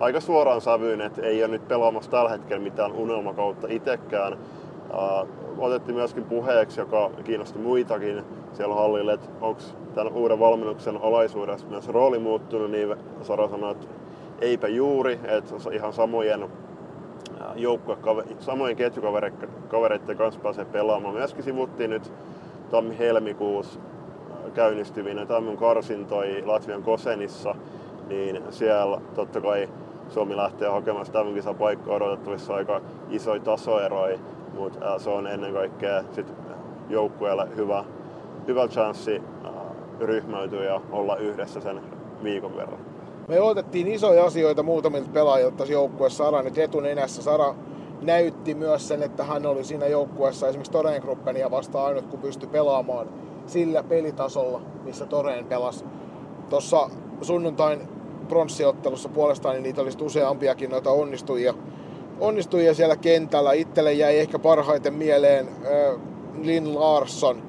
aika 0.00 0.20
suoraan 0.20 0.60
sävyyn, 0.60 1.00
että 1.00 1.22
ei 1.22 1.44
ole 1.44 1.52
nyt 1.52 1.68
pelaamassa 1.68 2.10
tällä 2.10 2.30
hetkellä 2.30 2.62
mitään 2.62 2.92
unelmakautta 2.92 3.66
itsekään. 3.70 4.32
Uh, 4.32 5.28
otettiin 5.64 5.94
myöskin 5.94 6.24
puheeksi, 6.24 6.80
joka 6.80 7.10
kiinnosti 7.24 7.58
muitakin 7.58 8.22
siellä 8.52 8.74
hallille, 8.74 9.12
että 9.12 9.28
onko 9.40 9.60
tämän 9.94 10.12
uuden 10.12 10.38
valmennuksen 10.38 10.96
alaisuudessa 11.02 11.66
myös 11.66 11.88
rooli 11.88 12.18
muuttunut, 12.18 12.70
niin 12.70 12.96
Sara 13.22 13.48
sanoi, 13.48 13.72
että 13.72 13.86
eipä 14.40 14.68
juuri, 14.68 15.20
että 15.24 15.54
ihan 15.72 15.92
samojen 15.92 16.48
joukkue, 17.62 17.96
samojen 18.38 18.76
ketjukavereiden 18.76 20.16
kanssa 20.16 20.40
pääsee 20.40 20.64
pelaamaan. 20.64 21.14
Myöskin 21.14 21.44
sivuttiin 21.44 21.90
nyt 21.90 22.12
tammi-helmikuussa 22.70 23.80
käynnistyvinä 24.54 25.26
tammin 25.26 25.56
karsintoi 25.56 26.42
Latvian 26.46 26.82
Kosenissa, 26.82 27.54
niin 28.08 28.42
siellä 28.50 29.00
totta 29.14 29.40
kai 29.40 29.68
Suomi 30.08 30.36
lähtee 30.36 30.68
hakemaan 30.68 31.06
sitä 31.06 31.54
paikkaa 31.58 31.94
odotettavissa 31.94 32.54
aika 32.54 32.80
isoja 33.10 33.40
tasoeroja, 33.40 34.18
mutta 34.54 34.98
se 34.98 35.10
on 35.10 35.26
ennen 35.26 35.52
kaikkea 35.52 36.02
sit 36.12 36.32
joukkueelle 36.88 37.48
hyvä, 37.56 37.84
hyvä 38.46 38.68
chanssi 38.68 39.22
ryhmäytyä 40.00 40.64
ja 40.64 40.80
olla 40.92 41.16
yhdessä 41.16 41.60
sen 41.60 41.80
viikon 42.22 42.56
verran. 42.56 42.87
Me 43.28 43.40
otettiin 43.40 43.88
isoja 43.88 44.24
asioita 44.24 44.62
muutamilta 44.62 45.10
pelaajilta 45.12 45.56
tässä 45.56 45.72
joukkueessa. 45.72 46.24
Sara 46.24 46.42
nyt 46.42 46.58
etunenässä. 46.58 47.22
Sara 47.22 47.54
näytti 48.02 48.54
myös 48.54 48.88
sen, 48.88 49.02
että 49.02 49.24
hän 49.24 49.46
oli 49.46 49.64
siinä 49.64 49.86
joukkueessa 49.86 50.48
esimerkiksi 50.48 50.72
Toreen 50.72 51.02
Gruppenia 51.02 51.50
vastaan 51.50 51.86
ainut, 51.86 52.06
kun 52.06 52.20
pystyi 52.20 52.48
pelaamaan 52.48 53.08
sillä 53.46 53.82
pelitasolla, 53.82 54.60
missä 54.84 55.06
Toreen 55.06 55.44
pelasi. 55.44 55.84
Tuossa 56.50 56.90
sunnuntain 57.22 57.88
pronssiottelussa 58.28 59.08
puolestaan, 59.08 59.54
niin 59.54 59.62
niitä 59.62 59.80
olisi 59.80 60.04
useampiakin 60.04 60.70
noita 60.70 60.90
onnistujia, 60.90 61.54
onnistujia 62.20 62.74
siellä 62.74 62.96
kentällä. 62.96 63.52
Itselle 63.52 63.92
jäi 63.92 64.18
ehkä 64.18 64.38
parhaiten 64.38 64.94
mieleen 64.94 65.48
äh, 65.48 66.00
Lin 66.42 66.80
Larsson, 66.80 67.42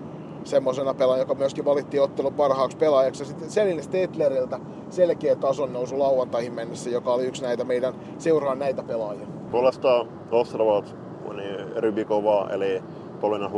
semmoisena 0.50 0.94
pelaajana, 0.94 1.24
joka 1.24 1.36
myöskin 1.36 1.66
valittiin 1.66 2.04
ottelun 2.04 2.34
parhaaksi 2.34 2.78
pelaajaksi. 2.78 3.26
Sitten 3.26 3.50
Selin 3.50 3.84
Stetleriltä 3.84 4.60
selkeä 4.90 5.36
tason 5.36 5.74
nousu 5.74 6.00
lauantaihin 6.00 6.54
mennessä, 6.54 6.90
joka 6.90 7.14
oli 7.14 7.26
yksi 7.26 7.44
näitä 7.44 7.64
meidän 7.64 7.94
seuraan 8.18 8.60
näitä 8.60 8.84
pelaajia. 8.84 9.28
Puolestaan 9.52 10.08
Ostravat 10.32 10.96
niin 11.36 11.76
Rybikova 11.76 12.50
eli 12.52 12.84
Polina 13.22 13.52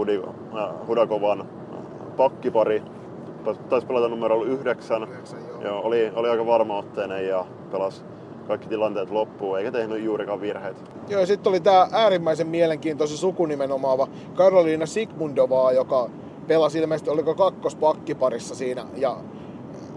Hudakovan 0.87 1.49
pakkipari 2.17 2.83
taisi 3.69 3.87
pelata 3.87 4.07
numero 4.07 4.43
9. 4.43 5.03
9 5.03 5.39
joo. 5.47 5.61
joo. 5.61 5.81
oli, 5.83 6.11
oli 6.15 6.29
aika 6.29 6.45
varma 6.45 6.77
otteinen 6.77 7.27
ja 7.27 7.45
pelasi 7.71 8.03
kaikki 8.47 8.67
tilanteet 8.67 9.09
loppuun, 9.09 9.57
eikä 9.57 9.71
tehnyt 9.71 10.03
juurikaan 10.03 10.41
virheitä. 10.41 10.79
Joo, 11.07 11.19
ja 11.19 11.27
sitten 11.27 11.49
oli 11.49 11.59
tämä 11.59 11.87
äärimmäisen 11.91 12.47
mielenkiintoisen 12.47 13.17
sukunimen 13.17 13.71
omaava 13.71 14.07
Karoliina 14.35 14.85
Sigmundovaa, 14.85 15.71
joka 15.71 16.09
pelasi 16.51 16.79
ilmeisesti, 16.79 17.09
oliko 17.09 17.35
kakkospakkiparissa 17.35 18.55
siinä. 18.55 18.85
Ja 18.97 19.17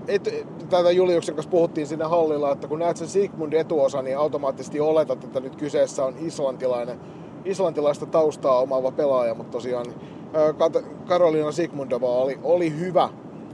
et, 0.09 0.47
tätä 0.71 0.91
Juliuksen 0.91 1.35
kanssa 1.35 1.51
puhuttiin 1.51 1.87
siinä 1.87 2.09
hallilla, 2.09 2.53
että 2.53 2.69
kun 2.69 2.79
näet 2.79 2.97
sen 2.97 3.09
Sigmund 3.09 3.53
etuosa, 3.53 4.03
niin 4.03 4.19
automaattisesti 4.19 4.81
oletat, 4.81 5.25
että 5.25 5.41
nyt 5.41 5.57
kyseessä 5.57 6.05
on 6.05 6.15
islantilainen, 6.19 7.01
islantilaista 7.45 8.07
taustaa 8.07 8.59
omaava 8.59 8.91
pelaaja, 8.91 9.35
mutta 9.35 9.53
tosiaan 9.53 9.87
Karoliina 11.09 11.53
Sigmundova 11.53 12.09
oli, 12.09 12.39
oli 12.43 12.79
hyvä 12.79 13.09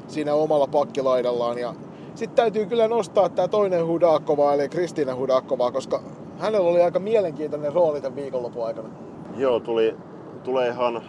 siinä 0.09 0.35
omalla 0.35 0.67
pakkilaidallaan. 0.67 1.59
Ja 1.59 1.75
sitten 2.15 2.37
täytyy 2.37 2.67
kyllä 2.67 2.89
nostaa 2.89 3.29
tämä 3.29 3.49
toinen 3.49 3.87
Hudakova, 3.87 4.55
eli 4.55 4.69
Kristiina 4.69 5.17
Hudakova, 5.17 5.73
koska 5.73 6.03
hänellä 6.39 6.71
oli 6.71 6.83
aika 6.83 6.99
mielenkiintoinen 6.99 7.73
rooli 7.73 8.01
tämän 8.01 8.17
viikonlopun 8.17 8.67
aikana. 8.67 8.89
Joo, 9.37 9.61
tuli, 9.61 9.97
tulee 10.45 10.69
ihan 10.69 10.97
äh, 10.97 11.03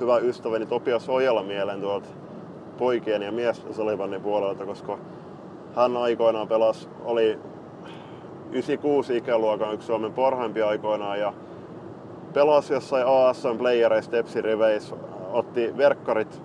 hyvä 0.00 0.18
ystäväni 0.18 0.66
Topias 0.66 1.08
Ojala 1.08 1.42
mieleen 1.42 1.80
tuolta 1.80 2.08
poikien 2.78 3.22
ja 3.22 3.32
miesten 3.32 3.72
puolelta, 4.22 4.66
koska 4.66 4.98
hän 5.76 5.96
aikoinaan 5.96 6.48
pelasi, 6.48 6.88
oli 7.04 7.38
96 8.52 9.16
ikäluokan 9.16 9.74
yksi 9.74 9.86
Suomen 9.86 10.12
parhaimpia 10.12 10.68
aikoinaan 10.68 11.20
ja 11.20 11.32
pelasi 12.34 12.72
jossain 12.72 13.06
ASM 13.06 13.58
playereissa 13.58 14.10
Tepsin 14.10 14.44
riveissä, 14.44 14.96
otti 15.32 15.76
verkkarit 15.76 16.42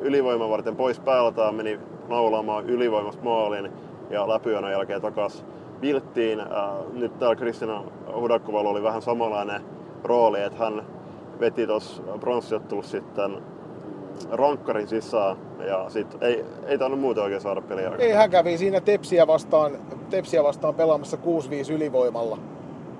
ylivoiman 0.00 0.50
varten 0.50 0.76
pois 0.76 1.00
päältä, 1.00 1.52
meni 1.52 1.80
naulaamaan 2.08 2.66
ylivoimasta 2.66 3.24
maalin 3.24 3.72
ja 4.10 4.28
läpyönä 4.28 4.70
jälkeen 4.70 5.02
takas 5.02 5.44
vilttiin. 5.80 6.40
Äh, 6.40 6.46
nyt 6.92 7.18
täällä 7.18 7.36
Kristina 7.36 7.82
Hudakkovalla 8.14 8.70
oli 8.70 8.82
vähän 8.82 9.02
samanlainen 9.02 9.62
rooli, 10.04 10.42
että 10.42 10.64
hän 10.64 10.82
veti 11.40 11.66
tuossa 11.66 12.02
pronssiottelussa 12.20 12.90
sitten 12.90 13.42
rankkarin 14.30 14.88
sisään 14.88 15.36
ja 15.66 15.90
sit 15.90 16.06
ei, 16.20 16.44
ei 16.66 16.78
tainnut 16.78 17.00
muuten 17.00 17.22
oikein 17.22 17.40
saada 17.40 17.60
peliä. 17.60 17.92
Ei, 17.98 18.12
hän 18.12 18.30
kävi 18.30 18.58
siinä 18.58 18.80
Tepsiä 18.80 19.26
vastaan, 19.26 19.78
Tepsiä 20.10 20.44
vastaan 20.44 20.74
pelaamassa 20.74 21.16
6-5 21.70 21.72
ylivoimalla. 21.72 22.38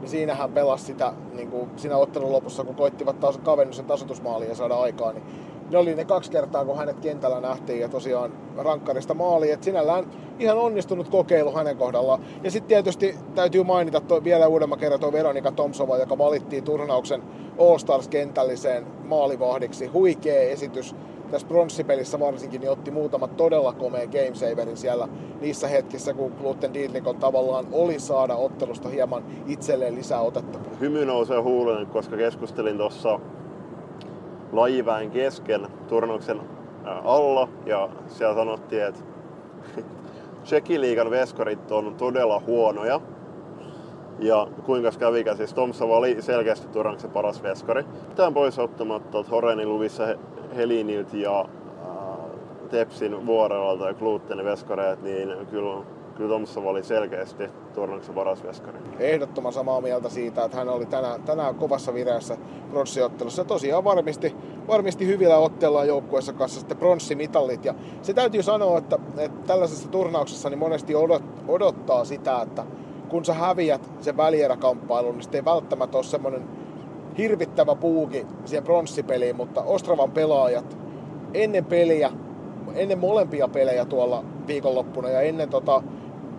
Niin 0.00 0.08
siinä 0.08 0.34
hän 0.34 0.52
pelasi 0.52 0.84
sitä 0.84 1.12
niin 1.34 1.50
kuin 1.50 1.70
siinä 1.76 1.96
ottelun 1.96 2.32
lopussa, 2.32 2.64
kun 2.64 2.74
koittivat 2.74 3.20
taas 3.20 3.40
tasoitusmaaliin 3.86 4.48
ja 4.48 4.54
saada 4.54 4.74
aikaa, 4.74 5.12
niin 5.12 5.24
ne 5.70 5.78
oli 5.78 5.94
ne 5.94 6.04
kaksi 6.04 6.30
kertaa, 6.30 6.64
kun 6.64 6.76
hänet 6.76 7.00
kentällä 7.00 7.40
nähtiin 7.40 7.80
ja 7.80 7.88
tosiaan 7.88 8.32
rankkarista 8.56 9.14
maali. 9.14 9.50
Et 9.50 9.62
sinällään 9.62 10.04
ihan 10.38 10.58
onnistunut 10.58 11.08
kokeilu 11.08 11.52
hänen 11.52 11.76
kohdallaan. 11.76 12.20
Ja 12.42 12.50
sitten 12.50 12.68
tietysti 12.68 13.18
täytyy 13.34 13.62
mainita 13.62 14.00
toi, 14.00 14.24
vielä 14.24 14.46
uudemman 14.46 14.78
kerran 14.78 15.00
tuo 15.00 15.12
Veronika 15.12 15.52
Tomsova, 15.52 15.96
joka 15.96 16.18
valittiin 16.18 16.64
turnauksen 16.64 17.22
All 17.58 17.78
Stars 17.78 18.08
kentälliseen 18.08 18.86
maalivahdiksi. 19.04 19.86
Huikea 19.86 20.40
esitys 20.40 20.94
tässä 21.30 21.48
pronssipelissä 21.48 22.20
varsinkin, 22.20 22.60
niin 22.60 22.70
otti 22.70 22.90
muutamat 22.90 23.36
todella 23.36 23.72
komeen 23.72 24.08
gamesaverin 24.08 24.76
siellä 24.76 25.08
niissä 25.40 25.68
hetkissä, 25.68 26.14
kun 26.14 26.32
Gluten 26.40 26.74
Dietlikon 26.74 27.16
tavallaan 27.16 27.66
oli 27.72 28.00
saada 28.00 28.36
ottelusta 28.36 28.88
hieman 28.88 29.24
itselleen 29.46 29.94
lisää 29.94 30.20
otetta. 30.20 30.58
Hymy 30.80 31.04
nousee 31.04 31.40
huulen, 31.40 31.86
koska 31.86 32.16
keskustelin 32.16 32.78
tuossa 32.78 33.20
lajiväen 34.54 35.10
kesken 35.10 35.66
turnauksen 35.88 36.40
alla 37.04 37.48
ja 37.66 37.88
siellä 38.06 38.34
sanottiin, 38.34 38.84
että 38.84 39.00
Tsekiliigan 40.44 41.10
veskarit 41.10 41.72
on 41.72 41.94
todella 41.94 42.42
huonoja. 42.46 43.00
Ja 44.18 44.46
kuinka 44.66 44.90
kävikään, 44.98 45.36
siis 45.36 45.54
Tomsova 45.54 45.96
oli 45.96 46.22
selkeästi 46.22 46.68
turnauksen 46.68 47.10
paras 47.10 47.42
veskari. 47.42 47.84
Tämän 48.16 48.34
pois 48.34 48.58
ottamatta 48.58 49.24
Horenin 49.30 49.68
luvissa 49.68 50.04
Heliniltä 50.56 51.16
ja 51.16 51.44
Tepsin 52.70 53.26
vuorella 53.26 53.88
ja 53.88 53.94
Glutenin 53.94 54.44
veskareet, 54.44 55.02
niin 55.02 55.34
kyllä 55.50 55.84
kyllä 56.16 56.30
Tomsson 56.30 56.66
oli 56.66 56.82
selkeästi 56.82 57.44
turnauksen 57.74 58.14
paras 58.14 58.42
veskari. 58.42 58.78
Ehdottoman 58.98 59.52
samaa 59.52 59.80
mieltä 59.80 60.08
siitä, 60.08 60.44
että 60.44 60.56
hän 60.56 60.68
oli 60.68 60.86
tänään, 60.86 61.22
tänään 61.22 61.54
kovassa 61.54 61.94
vireessä 61.94 62.36
pronssiottelussa. 62.70 63.44
Tosiaan 63.44 63.84
varmisti, 63.84 64.36
varmisti 64.68 65.06
hyvillä 65.06 65.38
otteilla 65.38 65.84
joukkueessa 65.84 66.32
kanssa 66.32 66.60
sitten 66.60 66.76
pronssimitallit. 66.76 67.64
Ja 67.64 67.74
se 68.02 68.14
täytyy 68.14 68.42
sanoa, 68.42 68.78
että, 68.78 68.98
että 69.18 69.46
tällaisessa 69.46 69.88
turnauksessa 69.88 70.50
niin 70.50 70.58
monesti 70.58 70.94
odot, 70.94 71.22
odottaa 71.48 72.04
sitä, 72.04 72.42
että 72.42 72.64
kun 73.08 73.24
sä 73.24 73.34
häviät 73.34 73.90
sen 74.00 74.16
välieräkamppailun, 74.16 75.14
niin 75.14 75.22
sitten 75.22 75.38
ei 75.38 75.44
välttämättä 75.44 75.98
ole 75.98 76.04
semmoinen 76.04 76.48
hirvittävä 77.18 77.74
puuki 77.74 78.26
siihen 78.44 78.64
pronssipeliin, 78.64 79.36
mutta 79.36 79.62
Ostravan 79.62 80.10
pelaajat 80.10 80.78
ennen 81.34 81.64
peliä, 81.64 82.12
ennen 82.74 82.98
molempia 82.98 83.48
pelejä 83.48 83.84
tuolla 83.84 84.24
viikonloppuna 84.46 85.08
ja 85.08 85.20
ennen 85.20 85.48
tota 85.48 85.82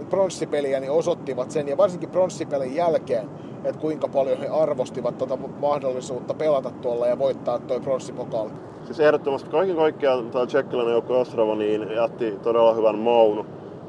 pronssipeliä 0.09 0.79
niin 0.79 0.91
osoittivat 0.91 1.51
sen, 1.51 1.67
ja 1.67 1.77
varsinkin 1.77 2.09
pronssipelin 2.09 2.75
jälkeen, 2.75 3.29
että 3.65 3.81
kuinka 3.81 4.07
paljon 4.07 4.39
he 4.39 4.47
arvostivat 4.47 5.17
tuota 5.17 5.37
mahdollisuutta 5.61 6.33
pelata 6.33 6.71
tuolla 6.81 7.07
ja 7.07 7.19
voittaa 7.19 7.59
tuo 7.59 7.79
pronssipokaali. 7.79 8.51
Siis 8.85 8.99
ehdottomasti 8.99 9.49
kaiken 9.49 9.75
kaikkiaan 9.75 10.31
tämä 10.31 10.45
tsekkiläinen 10.45 10.91
joukko 10.91 11.19
Ostrava 11.19 11.55
niin 11.55 11.91
jätti 11.95 12.31
todella 12.43 12.73
hyvän 12.73 12.97
maun 12.97 13.45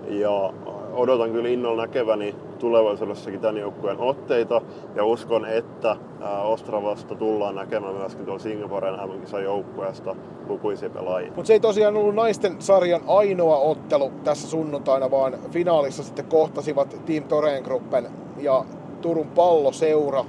ja 0.08 0.52
odotan 0.96 1.32
kyllä 1.32 1.48
innolla 1.48 1.82
näkeväni 1.82 2.34
tulevaisuudessakin 2.58 3.40
tämän 3.40 3.56
joukkueen 3.56 4.00
otteita 4.00 4.60
ja 4.94 5.04
uskon, 5.04 5.46
että 5.46 5.96
Ostravasta 6.44 7.14
tullaan 7.14 7.54
näkemään 7.54 7.94
myöskin 7.94 8.24
tuolla 8.24 8.42
Singaporen 8.42 8.94
mm 8.94 9.42
joukkueesta 9.44 10.16
lukuisia 10.48 10.90
pelaajia. 10.90 11.32
Mutta 11.36 11.46
se 11.46 11.52
ei 11.52 11.60
tosiaan 11.60 11.96
ollut 11.96 12.14
naisten 12.14 12.56
sarjan 12.58 13.00
ainoa 13.06 13.58
ottelu 13.58 14.12
tässä 14.24 14.48
sunnuntaina, 14.48 15.10
vaan 15.10 15.38
finaalissa 15.50 16.02
sitten 16.02 16.24
kohtasivat 16.24 16.96
Team 17.06 17.24
Torengruppen 17.24 18.06
ja 18.38 18.64
Turun 19.00 19.26
palloseura. 19.26 20.24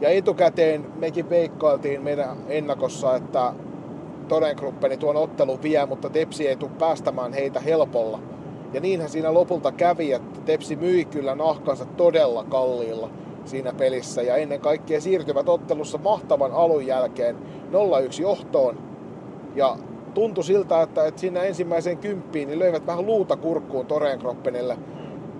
Ja 0.00 0.08
etukäteen 0.08 0.86
mekin 0.96 1.30
veikkailtiin 1.30 2.02
meidän 2.02 2.36
ennakossa, 2.48 3.16
että 3.16 3.52
Torengruppeni 4.28 4.96
tuon 4.96 5.16
ottelun 5.16 5.62
vie, 5.62 5.86
mutta 5.86 6.10
Tepsi 6.10 6.48
ei 6.48 6.56
tule 6.56 6.70
päästämään 6.78 7.32
heitä 7.32 7.60
helpolla. 7.60 8.18
Ja 8.72 8.80
niinhän 8.80 9.10
siinä 9.10 9.34
lopulta 9.34 9.72
kävi, 9.72 10.12
että 10.12 10.40
Tepsi 10.40 10.76
myi 10.76 11.04
kyllä 11.04 11.34
nahkansa 11.34 11.84
todella 11.84 12.44
kalliilla 12.44 13.10
siinä 13.44 13.72
pelissä. 13.72 14.22
Ja 14.22 14.36
ennen 14.36 14.60
kaikkea 14.60 15.00
siirtyvät 15.00 15.48
ottelussa 15.48 15.98
mahtavan 15.98 16.52
alun 16.52 16.86
jälkeen 16.86 17.36
0-1 18.16 18.22
johtoon. 18.22 18.78
Ja 19.54 19.76
tuntui 20.14 20.44
siltä, 20.44 20.82
että, 20.82 21.06
että 21.06 21.20
siinä 21.20 21.42
ensimmäiseen 21.42 21.98
kymppiin 21.98 22.48
niin 22.48 22.58
löivät 22.58 22.86
vähän 22.86 23.06
luuta 23.06 23.36
kurkkuun 23.36 23.86
Torenkroppenille. 23.86 24.76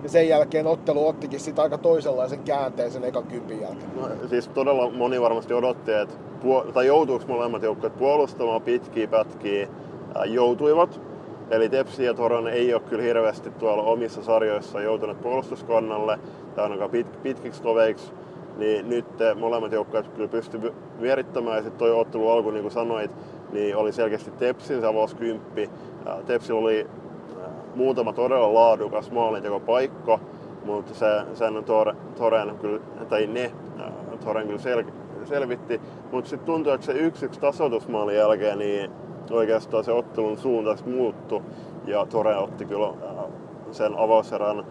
Ja 0.03 0.09
sen 0.09 0.27
jälkeen 0.27 0.67
ottelu 0.67 1.07
ottikin 1.07 1.39
sitä 1.39 1.61
aika 1.61 1.77
toisenlaisen 1.77 2.39
käänteen 2.39 2.91
sen 2.91 3.03
ekan 3.03 3.23
kympin 3.23 3.61
jälkeen. 3.61 3.91
No, 3.95 4.27
siis 4.29 4.47
todella 4.47 4.89
moni 4.89 5.21
varmasti 5.21 5.53
odotti, 5.53 5.91
että 5.91 6.15
puol- 6.43 6.71
tai 6.71 6.87
joutuuko 6.87 7.25
molemmat 7.27 7.63
joukkueet 7.63 7.97
puolustamaan 7.97 8.61
pitkiä 8.61 9.07
pätkiä. 9.07 9.67
Joutuivat, 10.25 11.01
Eli 11.53 11.69
Tepsi 11.69 12.05
ja 12.05 12.13
Toron 12.13 12.47
ei 12.47 12.73
ole 12.73 12.81
kyllä 12.81 13.03
hirveästi 13.03 13.51
tuolla 13.51 13.83
omissa 13.83 14.23
sarjoissa 14.23 14.81
joutuneet 14.81 15.21
puolustuskannalle 15.21 16.19
tai 16.55 16.63
ainakaan 16.63 16.89
pit, 16.89 17.23
pitkiksi 17.23 17.63
toveiksi. 17.63 18.13
Niin 18.57 18.89
nyt 18.89 19.05
molemmat 19.39 19.71
joukkueet 19.71 20.07
kyllä 20.07 20.27
pysty 20.27 20.73
vierittämään 21.01 21.57
ja 21.57 21.63
sitten 21.63 21.79
toi 21.79 21.91
ottelu 21.91 22.29
alku, 22.29 22.51
niin 22.51 22.61
kuin 22.61 22.71
sanoit, 22.71 23.11
niin 23.51 23.77
oli 23.77 23.91
selkeästi 23.91 24.31
Tepsin 24.31 24.81
se 24.81 25.15
kymppi. 25.17 25.69
Tepsi 26.25 26.53
oli 26.53 26.87
muutama 27.75 28.13
todella 28.13 28.53
laadukas 28.53 29.11
maalintekopaikka, 29.11 30.19
mutta 30.65 30.93
se, 30.93 31.05
sen 31.33 31.63
Tor, 31.63 31.95
Toren 32.17 32.57
kyllä, 32.57 32.79
tai 33.09 33.27
ne 33.27 33.51
Toren 34.25 34.47
kyllä 34.47 34.59
sel, 34.59 34.83
selvitti. 35.25 35.81
Mutta 36.11 36.29
sitten 36.29 36.45
tuntuu, 36.45 36.73
että 36.73 36.85
se 36.85 36.93
yksi 36.93 37.25
yksi 37.25 37.39
tasoitusmaalin 37.39 38.15
jälkeen, 38.15 38.59
niin 38.59 38.91
oikeastaan 39.31 39.83
se 39.83 39.91
ottelun 39.91 40.37
suunta 40.37 40.75
muuttu 40.85 41.41
ja 41.85 42.05
Tore 42.05 42.37
otti 42.37 42.65
kyllä 42.65 42.87
äh, 42.87 43.25
sen 43.71 43.95
avauserän 43.97 44.65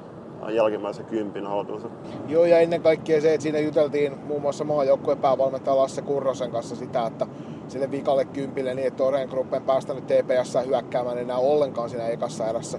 jälkimmäisen 0.50 1.04
kympin 1.04 1.46
haltuunsa. 1.46 1.88
Joo, 2.28 2.44
ja 2.44 2.58
ennen 2.58 2.82
kaikkea 2.82 3.20
se, 3.20 3.34
että 3.34 3.42
siinä 3.42 3.58
juteltiin 3.58 4.18
muun 4.26 4.42
muassa 4.42 4.64
maajoukkueen 4.64 5.18
päävalmentaja 5.18 5.76
Lasse 5.76 6.02
Kurrosen 6.02 6.50
kanssa 6.50 6.76
sitä, 6.76 7.06
että 7.06 7.26
sille 7.68 7.90
vikalle 7.90 8.24
kympille 8.24 8.74
niin, 8.74 8.86
että 8.86 8.98
Toreen 8.98 9.28
Group 9.28 9.54
en 9.54 9.62
päästänyt 9.62 10.06
TPS 10.06 10.58
hyökkäämään 10.66 11.18
enää 11.18 11.36
ollenkaan 11.36 11.90
siinä 11.90 12.06
ekassa 12.06 12.46
erässä. 12.46 12.78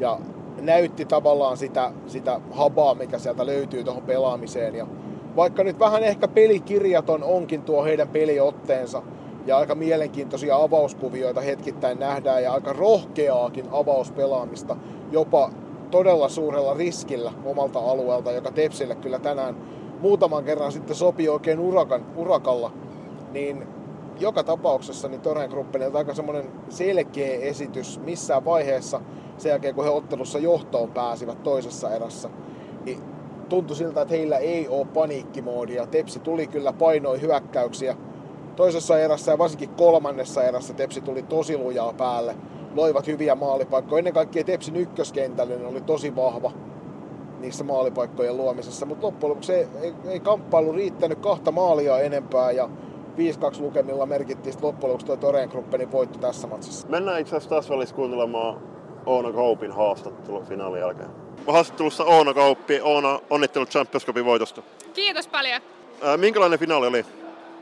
Ja 0.00 0.18
näytti 0.60 1.04
tavallaan 1.04 1.56
sitä, 1.56 1.92
sitä 2.06 2.40
habaa, 2.50 2.94
mikä 2.94 3.18
sieltä 3.18 3.46
löytyy 3.46 3.84
tuohon 3.84 4.02
pelaamiseen. 4.02 4.74
Ja 4.74 4.86
vaikka 5.36 5.64
nyt 5.64 5.78
vähän 5.78 6.04
ehkä 6.04 6.28
pelikirjaton 6.28 7.24
onkin 7.24 7.62
tuo 7.62 7.84
heidän 7.84 8.08
peliotteensa, 8.08 9.02
ja 9.46 9.58
aika 9.58 9.74
mielenkiintoisia 9.74 10.56
avauskuvioita 10.56 11.40
hetkittäin 11.40 11.98
nähdään 11.98 12.42
ja 12.42 12.52
aika 12.52 12.72
rohkeaakin 12.72 13.66
avauspelaamista 13.70 14.76
jopa 15.10 15.50
todella 15.90 16.28
suurella 16.28 16.74
riskillä 16.74 17.32
omalta 17.44 17.78
alueelta, 17.78 18.32
joka 18.32 18.50
Tepsille 18.50 18.94
kyllä 18.94 19.18
tänään 19.18 19.56
muutaman 20.00 20.44
kerran 20.44 20.72
sitten 20.72 20.96
sopi 20.96 21.28
oikein 21.28 21.60
urakan, 21.60 22.06
urakalla, 22.16 22.72
niin 23.32 23.66
joka 24.20 24.44
tapauksessa 24.44 25.08
niin 25.08 25.20
Torhen 25.20 25.50
Gruppenilta 25.50 25.98
aika 25.98 26.14
semmoinen 26.14 26.44
selkeä 26.68 27.38
esitys 27.40 28.00
missään 28.00 28.44
vaiheessa 28.44 29.00
sen 29.38 29.50
jälkeen, 29.50 29.74
kun 29.74 29.84
he 29.84 29.90
ottelussa 29.90 30.38
johtoon 30.38 30.90
pääsivät 30.90 31.42
toisessa 31.42 31.90
erässä, 31.90 32.30
niin 32.84 32.98
tuntui 33.48 33.76
siltä, 33.76 34.02
että 34.02 34.14
heillä 34.14 34.38
ei 34.38 34.68
ole 34.68 34.86
paniikkimoodia. 34.86 35.86
Tepsi 35.86 36.20
tuli 36.20 36.46
kyllä 36.46 36.72
painoi 36.72 37.20
hyökkäyksiä, 37.20 37.96
toisessa 38.60 38.98
erässä 38.98 39.32
ja 39.32 39.38
varsinkin 39.38 39.68
kolmannessa 39.68 40.44
erässä 40.44 40.74
Tepsi 40.74 41.00
tuli 41.00 41.22
tosi 41.22 41.56
lujaa 41.56 41.92
päälle. 41.92 42.36
Loivat 42.74 43.06
hyviä 43.06 43.34
maalipaikkoja. 43.34 43.98
Ennen 43.98 44.14
kaikkea 44.14 44.44
Tepsin 44.44 44.76
ykköskentällinen 44.76 45.66
oli 45.66 45.80
tosi 45.80 46.16
vahva 46.16 46.52
niissä 47.38 47.64
maalipaikkojen 47.64 48.36
luomisessa, 48.36 48.86
mutta 48.86 49.06
loppujen 49.06 49.30
lopuksi 49.30 49.52
ei, 49.52 49.66
ei, 49.82 49.94
ei 50.08 50.20
kamppailu 50.20 50.72
riittänyt 50.72 51.18
kahta 51.18 51.52
maalia 51.52 52.00
enempää 52.00 52.50
ja 52.50 52.70
5-2 53.56 53.60
lukemilla 53.60 54.06
merkittiin 54.06 54.52
sitten 54.52 54.66
loppujen 54.66 54.88
lopuksi 54.88 55.06
tuo 55.06 55.16
Toreen 55.16 55.48
Gruppenin 55.48 55.92
voitto 55.92 56.18
tässä 56.18 56.46
matsissa. 56.46 56.88
Mennään 56.88 57.20
itse 57.20 57.36
asiassa 57.36 57.56
tässä 57.56 57.74
välissä 57.74 57.94
kuuntelemaan 57.94 58.60
Oona 59.06 59.32
Kaupin 59.32 59.72
haastattelu 59.72 60.42
finaalin 60.42 60.80
jälkeen. 60.80 61.10
Haastattelussa 61.46 62.04
Oona 62.04 62.34
Kauppi. 62.34 62.80
Oona, 62.80 63.20
onnittelut 63.30 63.70
Champions 63.70 64.06
Cupin 64.06 64.24
voitosta. 64.24 64.62
Kiitos 64.94 65.28
paljon. 65.28 65.60
Ää, 66.02 66.16
minkälainen 66.16 66.58
finaali 66.58 66.86
oli? 66.86 67.04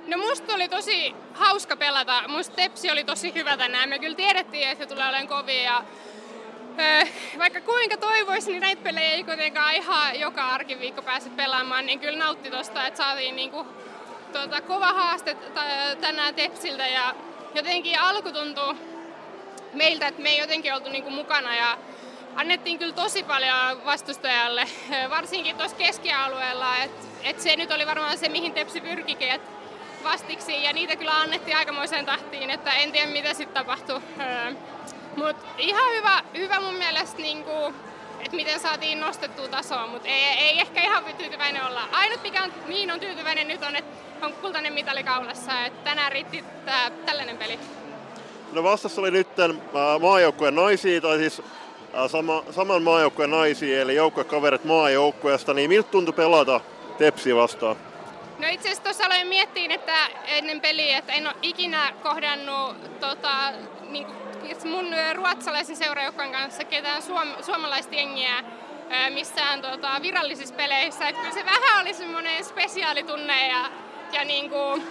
No 0.09 0.19
musta 0.19 0.55
oli 0.55 0.69
tosi 0.69 1.15
hauska 1.35 1.77
pelata. 1.77 2.29
Musta 2.29 2.57
Tepsi 2.57 2.91
oli 2.91 3.05
tosi 3.05 3.35
hyvä 3.35 3.57
tänään. 3.57 3.89
Me 3.89 3.99
kyllä 3.99 4.17
tiedettiin, 4.17 4.69
että 4.69 4.85
se 4.85 4.89
tulee 4.89 5.09
olemaan 5.09 5.29
kovia. 5.29 5.63
Ja, 5.63 5.83
öö, 6.79 7.05
vaikka 7.39 7.61
kuinka 7.61 7.97
toivoisin, 7.97 8.53
niin 8.53 8.61
näitä 8.61 8.83
pelejä 8.83 9.11
ei 9.11 9.25
kuitenkaan 9.25 9.75
ihan 9.75 10.21
joka 10.21 10.49
arkiviikko 10.49 11.03
pääse 11.03 11.31
pelaamaan, 11.31 11.87
niin 11.87 12.01
kyllä 12.01 12.19
nautti 12.19 12.51
tosta, 12.51 12.87
että 12.87 12.99
saatiin 13.05 13.37
niinku, 13.37 13.67
tuota, 14.33 14.61
kova 14.61 14.93
haaste 14.93 15.37
tänään 16.01 16.35
Tepsiltä. 16.35 16.87
Ja 16.87 17.15
jotenkin 17.55 18.01
alku 18.01 18.33
tuntuu 18.33 18.75
meiltä, 19.73 20.09
että 20.09 20.23
me 20.23 20.31
ei 20.31 20.39
jotenkin 20.39 20.75
oltu 20.75 20.91
niinku 20.91 21.11
mukana. 21.11 21.57
Ja 21.57 21.79
annettiin 22.37 22.79
kyllä 22.79 22.95
tosi 22.95 23.23
paljon 23.23 23.85
vastustajalle, 23.85 24.65
varsinkin 25.11 25.57
tuossa 25.57 25.77
keskialueella. 25.77 26.77
Että 26.77 27.07
et 27.23 27.41
se 27.41 27.57
nyt 27.57 27.73
oli 27.73 27.87
varmaan 27.87 28.19
se, 28.19 28.29
mihin 28.29 28.53
Tepsi 28.53 28.81
pyrkikin. 28.81 29.31
Että 29.31 29.58
vastiksi 30.13 30.65
ja 30.65 30.73
niitä 30.73 30.97
kyllä 30.97 31.21
annettiin 31.21 31.57
aikamoiseen 31.57 32.07
tahtiin, 32.07 32.51
että 32.51 32.73
en 32.73 32.93
tiedä 32.93 33.07
mitä 33.13 33.35
sitten 33.35 33.55
tapahtui. 33.55 34.01
Öö, 34.21 34.53
mutta 35.17 35.47
ihan 35.59 35.93
hyvä, 35.97 36.23
hyvä 36.35 36.61
mun 36.61 36.75
mielestä 36.75 37.23
niinku, 37.23 37.75
että 38.21 38.37
miten 38.37 38.61
saatiin 38.61 39.01
nostettua 39.01 39.49
tasoa, 39.49 39.87
mutta 39.87 40.09
ei, 40.09 40.25
ei 40.25 40.61
ehkä 40.61 40.81
ihan 40.81 41.05
tyytyväinen 41.19 41.65
olla. 41.67 41.81
Ainut 41.93 42.23
mikä 42.23 42.43
on, 42.43 42.53
mihin 42.67 42.93
on 42.93 43.01
tyytyväinen 43.01 43.49
nyt 43.49 43.63
on, 43.63 43.77
että 43.77 44.27
on 44.27 44.33
kultainen 44.33 44.73
mitali 44.73 45.03
kaulassa. 45.03 45.67
Että 45.67 45.85
tänään 45.85 46.13
riitti 46.13 46.45
tää, 46.65 46.91
tällainen 46.91 47.39
peli. 47.39 47.59
No 48.53 48.63
vastassa 48.63 49.01
oli 49.01 49.11
nyt 49.11 49.29
maajoukkueen 50.01 50.55
naisia, 50.55 51.01
tai 51.01 51.19
siis 51.19 51.43
sama, 52.07 52.43
saman 52.51 52.83
maajoukkueen 52.83 53.31
naisia, 53.31 53.81
eli 53.81 53.95
joukkuekaverit 53.95 54.65
maajoukkueesta, 54.65 55.55
niin 55.55 55.71
miltä 55.71 55.91
tuntui 55.91 56.15
pelata 56.15 56.61
Tepsi 56.99 57.37
vastaan? 57.37 57.77
No 58.39 58.49
itse 58.49 58.69
asiassa 58.69 58.85
tuossa 58.85 59.05
aloin 59.05 59.27
miettiä, 59.27 59.75
että 59.75 59.97
ennen 60.27 60.61
peliä, 60.61 60.99
että 60.99 61.13
en 61.13 61.27
ole 61.27 61.37
ikinä 61.43 61.93
kohdannut 62.03 63.01
tota, 63.01 63.53
niin 63.89 64.07
mun 64.65 64.87
ruotsalaisen 65.15 65.77
seurajoukkueen 65.77 66.33
kanssa 66.33 66.65
ketään 66.65 67.03
suom, 67.03 67.29
suomalaista 67.43 67.95
jengiä 67.95 68.45
missään 69.15 69.63
tota, 69.63 70.03
virallisissa 70.03 70.55
peleissä. 70.55 71.09
Että 71.09 71.21
kyllä 71.21 71.35
se 71.35 71.45
vähän 71.45 71.81
oli 71.81 71.95
semmoinen 71.95 72.45
spesiaalitunne 72.45 73.49
ja, 73.49 73.71
ja 74.13 74.25
niin 74.25 74.51
kuin, 74.51 74.83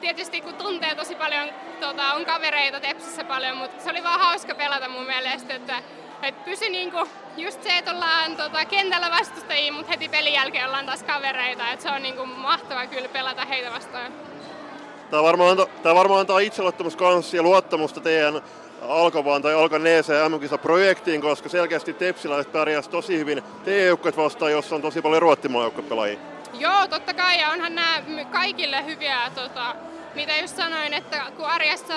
tietysti 0.00 0.40
kun 0.40 0.54
tuntee 0.54 0.94
tosi 0.94 1.14
paljon, 1.14 1.48
tota, 1.80 2.12
on 2.12 2.24
kavereita 2.24 2.80
Tepsissä 2.80 3.24
paljon, 3.24 3.56
mutta 3.56 3.82
se 3.82 3.90
oli 3.90 4.04
vaan 4.04 4.20
hauska 4.20 4.54
pelata 4.54 4.88
mun 4.88 5.06
mielestä, 5.06 5.54
että 5.54 5.82
et 6.22 6.44
pysy 6.44 6.68
niinku 6.68 7.08
just 7.36 7.62
se, 7.62 7.78
että 7.78 7.90
ollaan 7.90 8.36
tota, 8.36 8.64
kentällä 8.64 9.10
vastustajia, 9.10 9.72
mutta 9.72 9.92
heti 9.92 10.08
pelin 10.08 10.32
jälkeen 10.32 10.66
ollaan 10.66 10.86
taas 10.86 11.02
kavereita. 11.02 11.70
Et 11.70 11.80
se 11.80 11.90
on 11.90 12.02
niinku 12.02 12.26
mahtavaa 12.26 12.86
kyllä 12.86 13.08
pelata 13.08 13.44
heitä 13.44 13.72
vastaan. 13.72 14.12
Tämä 15.10 15.22
varmaan, 15.22 15.50
antaa, 15.50 15.66
tämä 15.82 15.94
varmaan 15.94 16.20
antaa 16.20 16.38
itseluottamus 16.38 16.96
kanssa 16.96 17.36
ja 17.36 17.42
luottamusta 17.42 18.00
teidän 18.00 18.42
alkavaan 18.82 19.42
tai 19.42 19.54
alkaneeseen 19.54 20.24
mm 20.24 20.58
projektiin, 20.58 21.20
koska 21.20 21.48
selkeästi 21.48 21.92
tepsiläiset 21.92 22.52
pärjäsivät 22.52 22.92
tosi 22.92 23.18
hyvin 23.18 23.42
te 23.64 24.16
vastaan, 24.16 24.52
jossa 24.52 24.74
on 24.74 24.82
tosi 24.82 25.02
paljon 25.02 25.22
ruottimaajoukkuepelaajia. 25.22 26.18
Joo, 26.52 26.86
totta 26.90 27.14
kai, 27.14 27.40
ja 27.40 27.50
onhan 27.50 27.74
nämä 27.74 28.02
kaikille 28.32 28.84
hyviä, 28.84 29.30
tota, 29.34 29.74
mitä 30.14 30.36
just 30.36 30.56
sanoin, 30.56 30.94
että 30.94 31.22
kun 31.36 31.46
arjessa 31.46 31.94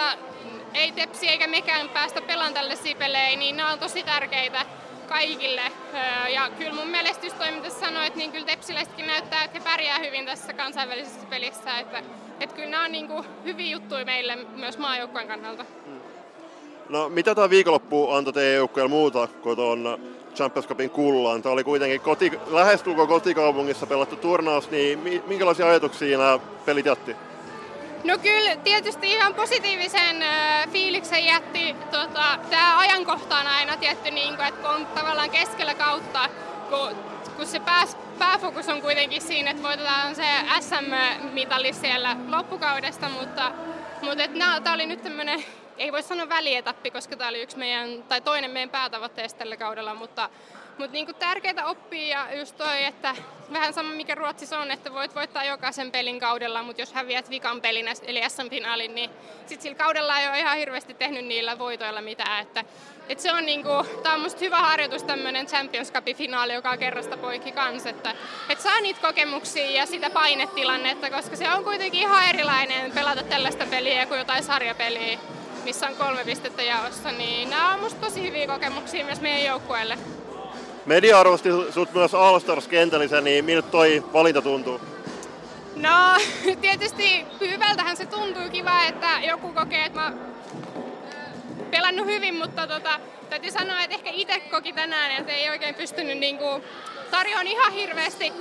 ei 0.73 0.91
Tepsi 0.91 1.27
eikä 1.27 1.47
mekään 1.47 1.89
päästä 1.89 2.21
pelaan 2.21 2.53
tällaisia 2.53 2.95
pelejä, 2.95 3.35
niin 3.35 3.57
nämä 3.57 3.71
on 3.71 3.79
tosi 3.79 4.03
tärkeitä 4.03 4.65
kaikille. 5.07 5.61
Ja 6.29 6.49
kyllä 6.57 6.73
mun 6.73 6.87
toi, 7.37 7.51
mitä 7.51 7.69
sanoit, 7.69 8.15
niin 8.15 8.31
kyllä 8.31 8.45
Tepsiläisetkin 8.45 9.07
näyttää, 9.07 9.43
että 9.43 9.59
he 9.59 9.63
pärjää 9.63 9.99
hyvin 9.99 10.25
tässä 10.25 10.53
kansainvälisessä 10.53 11.27
pelissä. 11.29 11.79
Että, 11.79 12.03
että 12.39 12.55
kyllä 12.55 12.69
nämä 12.69 12.83
on 12.83 12.91
niin 12.91 13.07
kuin 13.07 13.25
hyviä 13.43 13.71
juttuja 13.71 14.05
meille 14.05 14.35
myös 14.35 14.77
maajoukkueen 14.77 15.27
kannalta. 15.27 15.65
No 16.89 17.09
mitä 17.09 17.35
tämä 17.35 17.49
viikonloppu 17.49 18.11
antoi 18.11 18.33
teidän 18.33 18.55
joukkueelle 18.55 18.89
muuta 18.89 19.27
kuin 19.27 19.55
tuon 19.55 19.99
Champions 20.35 20.67
Cupin 20.67 20.89
kullaan? 20.89 21.41
Tämä 21.41 21.53
oli 21.53 21.63
kuitenkin 21.63 22.01
koti, 22.01 22.31
lähestulko 22.47 23.07
kotikaupungissa 23.07 23.85
pelattu 23.85 24.15
turnaus, 24.15 24.71
niin 24.71 25.23
minkälaisia 25.27 25.69
ajatuksia 25.69 26.17
nämä 26.17 26.39
pelit 26.65 26.85
jätti? 26.85 27.15
No 28.03 28.17
kyllä 28.17 28.55
tietysti 28.55 29.11
ihan 29.11 29.33
positiivisen 29.33 30.23
fiiliksen 30.71 31.25
jätti 31.25 31.75
tota, 31.91 32.39
tämä 32.49 32.79
ajankohta 32.79 33.37
on 33.37 33.47
aina 33.47 33.77
tietty, 33.77 34.11
niin 34.11 34.35
kuin, 34.35 34.47
että 34.47 34.61
kun 34.61 34.69
on 34.69 34.85
tavallaan 34.85 35.29
keskellä 35.29 35.73
kautta, 35.73 36.29
kun, 36.69 36.95
kun 37.35 37.47
se 37.47 37.59
pääs, 37.59 37.97
pääfokus 38.19 38.69
on 38.69 38.81
kuitenkin 38.81 39.21
siinä, 39.21 39.51
että 39.51 39.63
voitetaan 39.63 40.15
se 40.15 40.25
SM-mitali 40.59 41.73
siellä 41.73 42.17
loppukaudesta, 42.27 43.09
mutta, 43.09 43.51
mutta 44.01 44.23
tämä 44.63 44.73
oli 44.73 44.85
nyt 44.85 45.03
tämmöinen 45.03 45.43
ei 45.77 45.91
voi 45.91 46.03
sanoa 46.03 46.29
välietappi, 46.29 46.91
koska 46.91 47.15
tämä 47.15 47.29
oli 47.29 47.41
yksi 47.41 47.57
meidän, 47.57 48.03
tai 48.03 48.21
toinen 48.21 48.51
meidän 48.51 48.69
päätavoitteesta 48.69 49.39
tällä 49.39 49.57
kaudella, 49.57 49.93
mutta 49.93 50.29
mutta 50.77 50.93
niinku 50.93 51.13
tärkeää 51.13 51.65
oppia 51.65 52.07
ja 52.07 52.39
just 52.39 52.57
toi, 52.57 52.83
että 52.83 53.15
vähän 53.53 53.73
sama 53.73 53.89
mikä 53.89 54.15
Ruotsissa 54.15 54.59
on, 54.59 54.71
että 54.71 54.93
voit 54.93 55.15
voittaa 55.15 55.43
jokaisen 55.43 55.91
pelin 55.91 56.19
kaudella, 56.19 56.63
mutta 56.63 56.81
jos 56.81 56.93
häviät 56.93 57.29
vikan 57.29 57.61
pelin 57.61 57.85
eli 58.03 58.21
SM-finaalin, 58.29 58.95
niin 58.95 59.09
sit 59.47 59.61
sillä 59.61 59.75
kaudella 59.75 60.19
ei 60.19 60.27
ole 60.27 60.39
ihan 60.39 60.57
hirveästi 60.57 60.93
tehnyt 60.93 61.25
niillä 61.25 61.59
voitoilla 61.59 62.01
mitään. 62.01 62.41
Että, 62.41 62.65
et 63.09 63.19
se 63.19 63.33
on 63.33 63.45
niinku, 63.45 63.69
tää 64.03 64.13
on 64.13 64.21
musta 64.21 64.39
hyvä 64.39 64.59
harjoitus 64.59 65.03
tämmönen 65.03 65.47
Champions 65.47 65.93
Cupin 65.93 66.15
finaali, 66.15 66.53
joka 66.53 66.69
on 66.69 66.79
kerrasta 66.79 67.17
poikki 67.17 67.51
kans, 67.51 67.85
että 67.85 68.15
et 68.49 68.61
saa 68.61 68.81
niitä 68.81 69.01
kokemuksia 69.01 69.71
ja 69.71 69.85
sitä 69.85 70.09
painetilannetta, 70.09 71.09
koska 71.09 71.35
se 71.35 71.51
on 71.51 71.63
kuitenkin 71.63 72.01
ihan 72.01 72.29
erilainen 72.29 72.91
pelata 72.91 73.23
tällaista 73.23 73.65
peliä 73.65 74.05
kuin 74.05 74.17
jotain 74.17 74.43
sarjapeliä 74.43 75.19
missä 75.63 75.87
on 75.87 75.95
kolme 75.95 76.25
pistettä 76.25 76.63
jaossa, 76.63 77.11
niin 77.11 77.49
nämä 77.49 77.73
on 77.73 77.79
musta 77.79 77.99
tosi 78.05 78.23
hyviä 78.27 78.47
kokemuksia 78.47 79.05
myös 79.05 79.21
meidän 79.21 79.45
joukkueelle. 79.45 79.97
Media 80.85 81.19
arvosti 81.19 81.49
sut 81.73 81.93
myös 81.93 82.13
All-Stars-kentällisen, 82.13 83.23
niin 83.23 83.45
miltä 83.45 83.67
toi 83.71 84.03
valinta 84.13 84.41
tuntuu? 84.41 84.81
No, 85.75 86.17
tietysti 86.61 87.25
hyvältähän 87.39 87.97
se 87.97 88.05
tuntuu. 88.05 88.49
Kiva, 88.51 88.83
että 88.83 89.07
joku 89.27 89.53
kokee, 89.53 89.85
että 89.85 89.99
mä 89.99 90.13
pelannut 91.71 92.05
hyvin, 92.05 92.35
mutta 92.35 92.67
tota, 92.67 92.99
täytyy 93.29 93.51
sanoa, 93.51 93.81
että 93.81 93.95
ehkä 93.95 94.09
itse 94.13 94.39
koki 94.39 94.73
tänään, 94.73 95.11
että 95.11 95.31
ei 95.31 95.49
oikein 95.49 95.75
pystynyt 95.75 96.17
niinku 96.17 96.61
tarjoamaan 97.11 97.47
ihan 97.47 97.73
hirveästi 97.73 98.33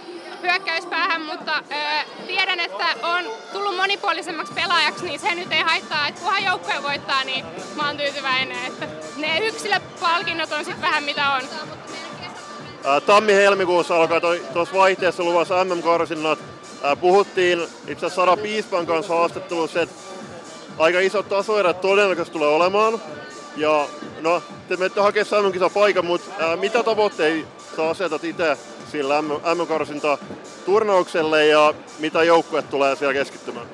hyökkäyspäähän, 0.42 1.22
mutta 1.22 1.62
ö, 1.70 2.04
tiedän, 2.26 2.60
että 2.60 2.86
on 3.02 3.24
tullut 3.52 3.76
monipuolisemmaksi 3.76 4.52
pelaajaksi, 4.52 5.04
niin 5.04 5.20
se 5.20 5.34
nyt 5.34 5.52
ei 5.52 5.62
haittaa, 5.62 6.08
että 6.08 6.20
kunhan 6.20 6.44
joukkoja 6.44 6.82
voittaa, 6.82 7.24
niin 7.24 7.44
mä 7.76 7.86
oon 7.86 7.96
tyytyväinen, 7.96 8.66
että 8.66 8.88
ne 9.16 9.38
yksilöpalkinnot 9.38 10.52
on 10.52 10.64
sitten 10.64 10.82
vähän 10.82 11.04
mitä 11.04 11.30
on. 11.30 11.42
Tammi-helmikuussa 13.06 13.96
alkaa 13.96 14.20
tuossa 14.52 14.74
vaihteessa 14.74 15.22
luvassa 15.24 15.64
MM-karsinnat. 15.64 16.38
Puhuttiin 17.00 17.62
itse 17.62 18.06
asiassa 18.06 18.08
Sara 18.08 18.36
Piispan 18.36 18.86
kanssa 18.86 19.14
haastattelussa, 19.14 19.82
että 19.82 19.94
aika 20.78 21.00
isot 21.00 21.28
tasoerät 21.28 21.80
todennäköisesti 21.80 22.32
tulee 22.32 22.48
olemaan. 22.48 23.00
Ja 23.56 23.88
no, 24.20 24.42
te 24.68 24.76
menette 24.76 25.00
hakemaan 25.00 25.44
mm 25.44 25.70
paikan, 25.74 26.06
mutta 26.06 26.44
ää, 26.44 26.56
mitä 26.56 26.82
tavoitteita 26.82 27.48
sä 27.76 27.88
asetat 27.88 28.24
itse 28.24 28.56
sillä 28.92 29.22
MM-karsinta 29.22 30.18
turnaukselle 30.64 31.46
ja 31.46 31.74
mitä 31.98 32.22
joukkue 32.22 32.62
tulee 32.62 32.96
siellä 32.96 33.14
keskittymään? 33.14 33.66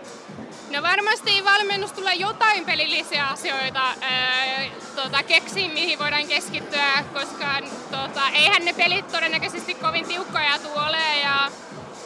No 0.76 0.82
varmasti 0.82 1.44
valmennus 1.44 1.92
tulee 1.92 2.14
jotain 2.14 2.64
pelillisiä 2.64 3.26
asioita 3.26 3.80
ää, 4.00 4.64
tota, 4.96 5.22
keksiin, 5.22 5.72
mihin 5.72 5.98
voidaan 5.98 6.26
keskittyä, 6.26 7.04
koska 7.12 7.46
tota, 7.90 8.28
eihän 8.34 8.64
ne 8.64 8.72
pelit 8.72 9.08
todennäköisesti 9.08 9.74
kovin 9.74 10.06
tiukkoja 10.06 10.58
tuole 10.58 11.18
ja 11.22 11.50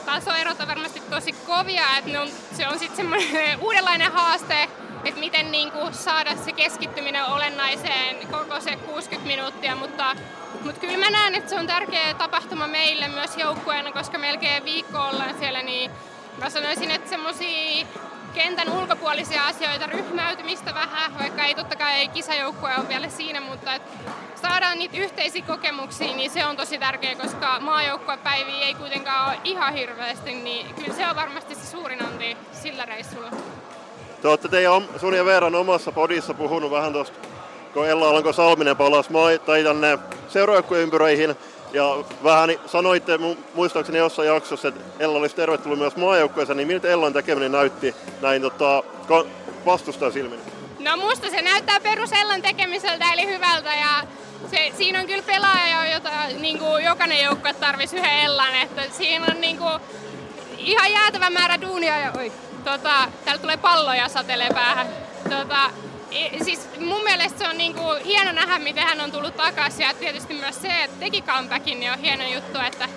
tasoerot 0.06 0.61
on 0.61 0.68
varmasti 0.68 1.00
tosi 1.00 1.33
kovia, 1.33 1.96
että 1.98 2.22
on, 2.22 2.28
se 2.56 2.68
on 2.68 2.78
sitten 2.78 2.96
semmoinen 2.96 3.59
uudenlainen 3.66 4.12
haaste, 4.12 4.68
että 5.04 5.20
miten 5.20 5.52
niin 5.52 5.72
kuin, 5.72 5.94
saada 5.94 6.37
se 6.37 6.52
keskittyminen 6.52 7.24
olennaiseen 7.24 8.28
koko 8.30 8.61
se 8.61 8.76
60 8.76 9.26
minuuttia, 9.26 9.76
mutta, 9.76 10.16
mutta 10.64 10.80
kyllä 10.80 10.98
mä 10.98 11.11
näen, 11.11 11.35
että 11.35 11.50
se 11.50 11.56
on 11.56 11.66
tärkeä 11.66 12.14
tapahtuma 12.14 12.66
meille 12.66 13.09
myös 13.09 13.37
joukkueena, 13.37 13.92
koska 13.92 14.18
melkein 14.18 14.64
viikko 14.64 14.98
ollaan 14.98 15.38
siellä, 15.38 15.60
mä 16.40 16.50
sanoisin, 16.50 16.90
että 16.90 17.11
semmoisia 17.11 17.87
kentän 18.35 18.72
ulkopuolisia 18.72 19.46
asioita, 19.46 19.87
ryhmäytymistä 19.87 20.74
vähän, 20.74 21.18
vaikka 21.18 21.42
ei 21.42 21.55
totta 21.55 21.76
kai 21.76 21.92
ei 21.92 22.09
kisajoukkue 22.09 22.70
ole 22.79 22.88
vielä 22.88 23.09
siinä, 23.09 23.40
mutta 23.40 23.74
et 23.74 23.83
saadaan 24.42 24.79
niitä 24.79 24.96
yhteisiä 24.96 25.44
kokemuksia, 25.46 26.16
niin 26.16 26.31
se 26.31 26.46
on 26.46 26.57
tosi 26.57 26.79
tärkeää, 26.79 27.14
koska 27.14 27.61
maajoukkuepäiviä 27.61 28.66
ei 28.66 28.74
kuitenkaan 28.74 29.29
ole 29.29 29.38
ihan 29.44 29.74
hirveästi, 29.74 30.35
niin 30.35 30.74
kyllä 30.74 30.94
se 30.94 31.07
on 31.07 31.16
varmasti 31.16 31.55
se 31.55 31.66
suurin 31.66 32.05
anti 32.05 32.37
sillä 32.53 32.85
reissulla. 32.85 33.31
Te 34.22 34.29
olette 34.29 34.48
teidän 34.48 34.88
sun 34.96 35.14
ja 35.14 35.24
Veeran 35.24 35.55
omassa 35.55 35.92
podissa 35.92 36.35
puhunut 36.35 36.70
vähän 36.70 36.92
tuosta, 36.92 37.18
kun 37.72 37.88
Ella 37.88 38.09
Alanko 38.09 38.33
Salminen 38.33 38.76
palasi 38.76 39.11
tai 39.46 39.64
tänne 39.64 39.98
seuraajoukkueympyröihin, 40.29 41.37
ja 41.72 42.04
vähän 42.24 42.50
sanoitte 42.66 43.18
muistaakseni 43.54 43.98
jossain 43.98 44.28
jaksossa, 44.28 44.68
että 44.68 44.80
Ella 44.98 45.18
olisi 45.18 45.37
tervetullut 45.37 45.78
myös 45.78 45.96
maajoukkueeseen, 45.96 46.56
niin 46.56 46.66
miltä 46.66 46.88
Ellan 46.88 47.12
tekeminen 47.12 47.52
näytti 47.52 47.94
näin 48.20 48.42
tota, 48.42 48.83
vastustajan 49.66 50.12
silmin? 50.12 50.40
No 50.78 50.96
musta 50.96 51.30
se 51.30 51.42
näyttää 51.42 51.80
perus 51.80 52.12
Ellan 52.12 52.42
tekemiseltä 52.42 53.12
eli 53.12 53.26
hyvältä 53.26 53.74
ja 53.74 54.06
se, 54.50 54.72
siinä 54.76 55.00
on 55.00 55.06
kyllä 55.06 55.22
pelaaja, 55.22 55.92
jota 55.92 56.11
niin 56.40 56.59
kuin 56.59 56.85
jokainen 56.85 57.24
joukkue 57.24 57.54
tarvisi 57.54 57.96
yhden 57.96 58.20
Ellan, 58.20 58.54
että 58.54 58.83
siinä 58.90 59.26
on 59.30 59.40
niin 59.40 59.59
kuin, 59.59 59.72
ihan 60.59 60.92
jäätävä 60.92 61.30
määrä 61.30 61.61
duunia 61.61 61.98
ja 61.98 62.12
oi, 62.18 62.33
tota, 62.64 63.09
täällä 63.24 63.40
tulee 63.40 63.56
palloja 63.56 64.09
satelee 64.09 64.48
päähän. 64.54 64.87
Tota, 65.30 65.70
siis 66.44 66.68
mun 66.81 67.03
mielestä 67.05 67.38
se 67.38 67.49
on 67.49 67.59
niinku 67.59 67.83
hieno 68.05 68.33
nähdä, 68.33 68.59
miten 68.59 68.85
hän 68.85 69.01
on 69.01 69.12
tullut 69.12 69.37
takaisin 69.37 69.87
ja 69.87 69.94
tietysti 69.94 70.35
myös 70.35 70.62
se, 70.62 70.85
että 70.85 70.96
teki 71.01 71.23
comebackin, 71.23 71.81
niin 71.81 71.92
on 71.92 71.99
hieno 71.99 72.25
juttu, 72.35 72.59
että, 72.66 72.88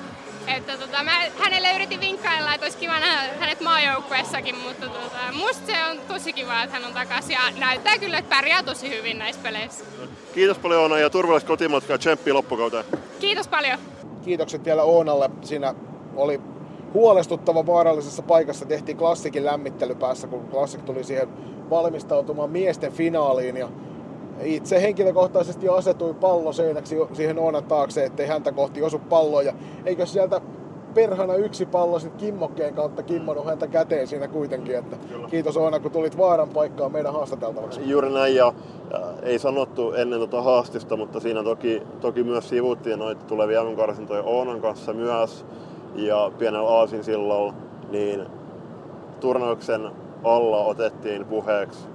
että 0.48 0.78
tota, 0.78 1.04
mä 1.04 1.12
hänelle 1.38 1.76
yritin 1.76 2.00
vinkkailla, 2.00 2.54
että 2.54 2.66
olisi 2.66 2.78
kiva 2.78 3.00
nähdä 3.00 3.34
hänet 3.40 3.62
maajoukkueessakin, 3.62 4.58
mutta 4.58 4.88
tota, 4.88 5.18
musta 5.34 5.66
se 5.66 5.86
on 5.92 6.00
tosi 6.08 6.34
kiva, 6.34 6.64
että 6.64 6.74
hän 6.76 6.86
on 6.86 6.94
takaisin 6.94 7.32
ja 7.32 7.40
näyttää 7.58 7.98
kyllä, 7.98 8.18
että 8.18 8.36
pärjää 8.36 8.64
tosi 8.64 8.90
hyvin 8.90 9.20
näissä 9.20 9.42
peleissä. 9.44 9.86
Kiitos 10.34 10.58
paljon 10.58 10.82
Oona 10.82 11.00
ja 11.00 11.10
turvallista 11.10 11.48
kotimatkaa 11.48 11.98
tsemppiä 11.98 12.34
loppukauteen. 12.34 12.86
Kiitos 13.20 13.48
paljon. 13.48 13.80
Kiitokset 14.26 14.66
vielä 14.66 14.84
Oonalle. 14.84 15.30
Siinä 15.42 15.76
oli 16.16 16.42
huolestuttava 16.94 17.66
vaarallisessa 17.66 18.22
paikassa. 18.22 18.66
Tehtiin 18.66 18.98
klassikin 18.98 19.46
lämmittely 19.46 19.96
päässä, 19.96 20.28
kun 20.28 20.48
klassik 20.52 20.82
tuli 20.82 21.04
siihen 21.04 21.28
valmistautumaan 21.70 22.50
miesten 22.50 22.92
finaaliin. 22.92 23.58
Ja 23.58 23.70
itse 24.44 24.82
henkilökohtaisesti 24.82 25.70
asetui 25.70 26.14
pallo 26.14 26.54
seinäksi 26.54 26.98
siihen 27.14 27.40
Oonan 27.40 27.64
taakse, 27.64 28.06
ettei 28.06 28.28
häntä 28.28 28.52
kohti 28.52 28.84
osu 28.84 29.00
palloja. 29.00 29.54
Eikö 29.86 30.06
sieltä 30.06 30.42
perhana 30.94 31.36
yksi 31.36 31.66
pallo 31.66 32.00
sitten 32.00 32.20
kimmokkeen 32.20 32.74
kautta 32.74 33.04
kimmonut 33.04 33.46
häntä 33.46 33.68
käteen 33.68 34.08
siinä 34.08 34.28
kuitenkin. 34.28 34.76
Että 34.76 34.98
kiitos 35.30 35.58
Oona, 35.58 35.80
kun 35.80 35.92
tulit 35.92 36.18
vaaran 36.18 36.50
paikkaan 36.50 36.92
meidän 36.92 37.14
haastateltavaksi. 37.14 37.90
Juuri 37.90 38.10
näin 38.10 38.36
ja, 38.36 38.54
ja 38.92 39.00
ei 39.22 39.40
sanottu 39.40 39.92
ennen 39.92 40.20
tota 40.20 40.42
haastista, 40.42 40.98
mutta 40.98 41.20
siinä 41.20 41.44
toki, 41.44 41.82
toki 42.02 42.24
myös 42.24 42.50
sivuttiin 42.50 43.00
noita 43.00 43.26
tulevia 43.26 43.64
MM-karsintoja 43.64 44.24
Oonan 44.24 44.62
kanssa 44.62 44.94
myös 44.94 45.46
ja 45.96 46.32
pienellä 46.38 46.70
aasinsillalla, 46.70 47.54
niin 47.90 48.26
turnauksen 49.20 49.92
alla 50.24 50.58
otettiin 50.66 51.26
puheeksi 51.26 51.88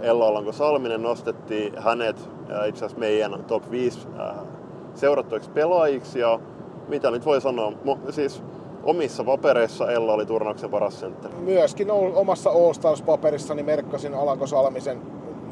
Ella 0.00 0.26
Alanko 0.28 0.52
Salminen, 0.52 1.02
nostettiin 1.02 1.82
hänet 1.82 2.30
itse 2.68 2.84
asiassa 2.84 2.98
meidän 2.98 3.44
top 3.44 3.70
5 3.70 4.08
seurattuiksi 4.94 5.50
pelaajiksi 5.50 6.18
ja 6.18 6.40
mitä 6.88 7.10
nyt 7.10 7.26
voi 7.26 7.40
sanoa, 7.40 7.72
siis 8.10 8.42
omissa 8.84 9.24
papereissa 9.24 9.90
Ella 9.90 10.12
oli 10.12 10.26
turnauksen 10.26 10.70
paras 10.70 11.00
sentteri. 11.00 11.34
Myöskin 11.34 11.90
omassa 11.90 12.50
All-Stars-paperissani 12.50 13.62
merkkasin 13.62 14.14
Alanko 14.14 14.46
Salmisen 14.46 15.02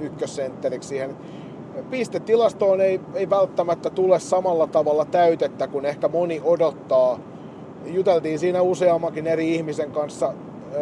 ykkössentteriksi 0.00 0.88
siihen. 0.88 1.16
Pistetilastoon 1.90 2.80
ei, 2.80 3.00
ei 3.14 3.30
välttämättä 3.30 3.90
tule 3.90 4.20
samalla 4.20 4.66
tavalla 4.66 5.04
täytettä 5.04 5.66
kuin 5.66 5.84
ehkä 5.84 6.08
moni 6.08 6.40
odottaa. 6.44 7.18
Juteltiin 7.86 8.38
siinä 8.38 8.62
useammankin 8.62 9.26
eri 9.26 9.54
ihmisen 9.54 9.90
kanssa 9.90 10.32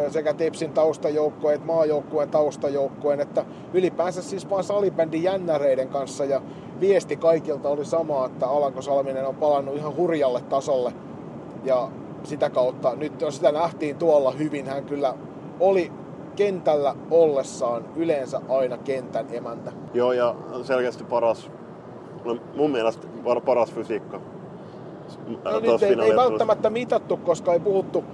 sekä 0.09 0.35
Tepsin 0.35 0.73
taustajoukkojen 0.73 1.55
että 1.55 1.67
maajoukkueen 1.67 2.29
taustajoukkueen, 2.29 3.21
että 3.21 3.45
ylipäänsä 3.75 4.23
siis 4.23 4.51
vaan 4.51 4.65
salibändin 4.65 5.23
jännäreiden 5.23 5.89
kanssa 5.89 6.25
ja 6.25 6.43
viesti 6.81 7.17
kaikilta 7.17 7.69
oli 7.69 7.85
sama, 7.85 8.27
että 8.27 8.49
Alanko 8.49 8.83
Salminen 8.83 9.27
on 9.27 9.35
palannut 9.35 9.77
ihan 9.77 9.97
hurjalle 9.97 10.41
tasolle 10.41 10.93
ja 11.65 11.89
sitä 12.25 12.51
kautta 12.51 12.95
nyt 12.97 13.21
jos 13.21 13.37
sitä 13.37 13.53
nähtiin 13.53 13.97
tuolla 13.97 14.31
hyvin, 14.31 14.67
hän 14.67 14.85
kyllä 14.85 15.15
oli 15.61 15.93
kentällä 16.37 16.95
ollessaan 17.11 17.85
yleensä 17.97 18.41
aina 18.49 18.79
kentän 18.79 19.27
emäntä. 19.33 19.73
Joo 19.95 20.13
ja 20.13 20.35
selkeästi 20.63 21.05
paras, 21.05 21.51
no 22.25 22.37
mun 22.57 22.71
mielestä 22.71 23.07
paras 23.45 23.73
fysiikka. 23.73 24.21
No 25.45 25.61
nyt 25.61 25.83
ei, 25.83 25.97
ei 26.03 26.17
välttämättä 26.17 26.71
mitattu, 26.71 27.17
koska 27.17 27.53
ei 27.53 27.61
puhuttu 27.61 28.05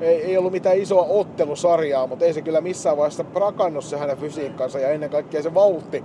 ei, 0.00 0.24
ei 0.24 0.38
ollut 0.38 0.52
mitään 0.52 0.78
isoa 0.78 1.06
ottelusarjaa, 1.08 2.06
mutta 2.06 2.24
ei 2.24 2.32
se 2.32 2.42
kyllä 2.42 2.60
missään 2.60 2.96
vaiheessa 2.96 3.24
prakannut 3.24 3.84
se 3.84 3.96
hänen 3.96 4.16
fysiikkansa 4.16 4.78
ja 4.78 4.90
ennen 4.90 5.10
kaikkea 5.10 5.42
se 5.42 5.54
vauhti. 5.54 6.04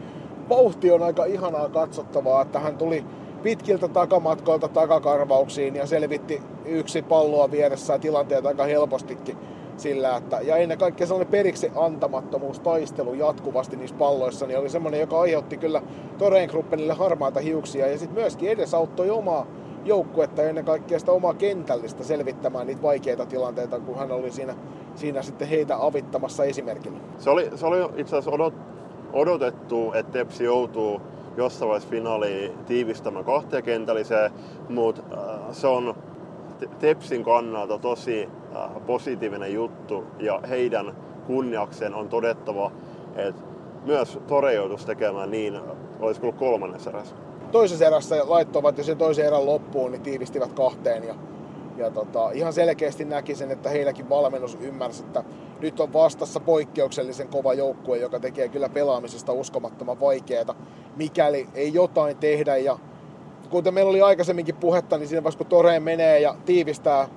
Vauhti 0.49 0.91
on 0.91 1.03
aika 1.03 1.25
ihanaa 1.25 1.69
katsottavaa, 1.69 2.41
että 2.41 2.59
hän 2.59 2.77
tuli 2.77 3.05
pitkiltä 3.43 3.87
takamatkoilta 3.87 4.67
takakarvauksiin 4.67 5.75
ja 5.75 5.85
selvitti 5.85 6.41
yksi 6.65 7.01
palloa 7.01 7.51
vieressä 7.51 7.99
tilanteet 7.99 8.45
aika 8.45 8.63
helpostikin 8.63 9.37
sillä, 9.77 10.17
että, 10.17 10.39
ja 10.41 10.57
ennen 10.57 10.77
kaikkea 10.77 11.07
sellainen 11.07 11.31
periksi 11.31 11.71
antamattomuus, 11.75 12.59
taistelu 12.59 13.13
jatkuvasti 13.13 13.75
niissä 13.75 13.95
palloissa, 13.95 14.47
niin 14.47 14.59
oli 14.59 14.69
semmoinen, 14.69 14.99
joka 14.99 15.19
aiheutti 15.19 15.57
kyllä 15.57 15.81
Toreen 16.17 16.49
Gruppenille 16.49 16.93
harmaata 16.93 17.39
hiuksia 17.39 17.87
ja 17.87 17.97
sitten 17.97 18.19
myöskin 18.19 18.49
edesauttoi 18.49 19.09
omaa 19.09 19.47
joukkuetta 19.85 20.41
ja 20.41 20.49
ennen 20.49 20.65
kaikkea 20.65 20.99
sitä 20.99 21.11
omaa 21.11 21.33
kentällistä 21.33 22.03
selvittämään 22.03 22.67
niitä 22.67 22.81
vaikeita 22.81 23.25
tilanteita, 23.25 23.79
kun 23.79 23.97
hän 23.97 24.11
oli 24.11 24.31
siinä, 24.31 24.55
siinä 24.95 25.21
sitten 25.21 25.47
heitä 25.47 25.77
avittamassa 25.79 26.43
esimerkillä. 26.43 26.99
Se 27.17 27.29
oli, 27.29 27.51
se 27.55 27.65
oli 27.65 27.77
itse 27.95 28.15
asiassa 28.15 28.31
odot, 28.31 28.53
odotettu, 29.13 29.93
että 29.93 30.11
Tepsi 30.11 30.43
joutuu 30.43 31.01
jossain 31.37 31.69
vaiheessa 31.69 31.89
finaaliin 31.89 32.51
tiivistämään 32.65 33.25
kahteen 33.25 33.63
kentälliseen, 33.63 34.31
mutta 34.69 35.01
äh, 35.13 35.51
se 35.51 35.67
on 35.67 35.95
Tepsin 36.79 37.23
kannalta 37.23 37.77
tosi 37.77 38.29
positiivinen 38.87 39.53
juttu 39.53 40.03
ja 40.19 40.41
heidän 40.49 40.95
kunniakseen 41.27 41.93
on 41.93 42.09
todettava, 42.09 42.71
että 43.15 43.41
myös 43.85 44.19
Tore 44.27 44.53
joutuisi 44.53 44.85
tekemään 44.85 45.31
niin, 45.31 45.59
olisiko 45.99 46.27
ollut 46.27 46.39
kolmannessa 46.39 46.89
erässä 46.89 47.15
toisessa 47.51 47.85
erässä 47.85 48.15
laittoivat 48.27 48.77
jo 48.77 48.83
sen 48.83 48.97
toisen 48.97 49.25
erän 49.25 49.45
loppuun, 49.45 49.91
niin 49.91 50.01
tiivistivät 50.01 50.53
kahteen. 50.53 51.03
Ja, 51.03 51.15
ja 51.77 51.91
tota, 51.91 52.31
ihan 52.31 52.53
selkeästi 52.53 53.05
näki 53.05 53.35
sen, 53.35 53.51
että 53.51 53.69
heilläkin 53.69 54.09
valmennus 54.09 54.57
ymmärsi, 54.61 55.03
että 55.03 55.23
nyt 55.59 55.79
on 55.79 55.93
vastassa 55.93 56.39
poikkeuksellisen 56.39 57.27
kova 57.27 57.53
joukkue, 57.53 57.97
joka 57.97 58.19
tekee 58.19 58.49
kyllä 58.49 58.69
pelaamisesta 58.69 59.33
uskomattoman 59.33 59.99
vaikeaa, 59.99 60.55
mikäli 60.95 61.47
ei 61.53 61.73
jotain 61.73 62.17
tehdä. 62.17 62.57
Ja 62.57 62.79
kuten 63.49 63.73
meillä 63.73 63.89
oli 63.89 64.01
aikaisemminkin 64.01 64.55
puhetta, 64.55 64.97
niin 64.97 65.07
siinä 65.07 65.23
vaiheessa 65.23 65.37
kun 65.37 65.47
Toreen 65.47 65.83
menee 65.83 66.19
ja 66.19 66.35
tiivistää, 66.45 67.07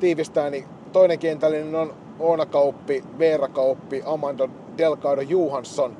tiivistää 0.00 0.50
niin 0.50 0.64
toinen 0.94 1.18
kentällinen 1.18 1.74
on 1.74 1.94
Oona 2.18 2.46
Kauppi, 2.46 3.04
Veera 3.18 3.48
Kauppi, 3.48 4.02
Amanda 4.04 4.48
Delgado 4.78 5.20
Johansson 5.20 5.96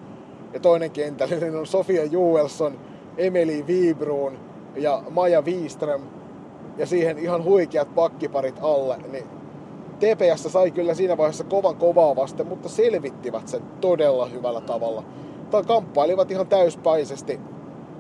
ja 0.53 0.61
toinen 0.61 0.91
kentällinen 0.91 1.57
on 1.57 1.67
Sofia 1.67 2.05
Juelson, 2.05 2.79
Emeli 3.17 3.67
Vibruun 3.67 4.39
ja 4.77 5.03
Maja 5.11 5.43
Wiström 5.43 6.03
ja 6.77 6.87
siihen 6.87 7.19
ihan 7.19 7.45
huikeat 7.45 7.95
pakkiparit 7.95 8.59
alle, 8.61 8.97
niin 9.13 9.25
TPS 9.99 10.53
sai 10.53 10.71
kyllä 10.71 10.95
siinä 10.95 11.17
vaiheessa 11.17 11.45
kovan 11.45 11.77
kovaa 11.77 12.17
vasten, 12.17 12.47
mutta 12.47 12.69
selvittivät 12.69 13.49
sen 13.49 13.63
todella 13.81 14.27
hyvällä 14.27 14.61
tavalla. 14.61 15.05
Tai 15.51 15.63
kamppailivat 15.63 16.31
ihan 16.31 16.47
täyspäisesti. 16.47 17.41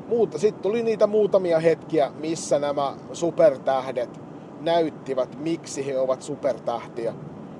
Mutta 0.08 0.38
sitten 0.38 0.62
tuli 0.62 0.82
niitä 0.82 1.06
muutamia 1.06 1.58
hetkiä, 1.60 2.12
missä 2.20 2.58
nämä 2.58 2.94
supertähdet 3.12 4.23
näyttivät, 4.64 5.38
miksi 5.40 5.86
he 5.86 5.98
ovat 5.98 6.22
supertähtiä. 6.22 7.14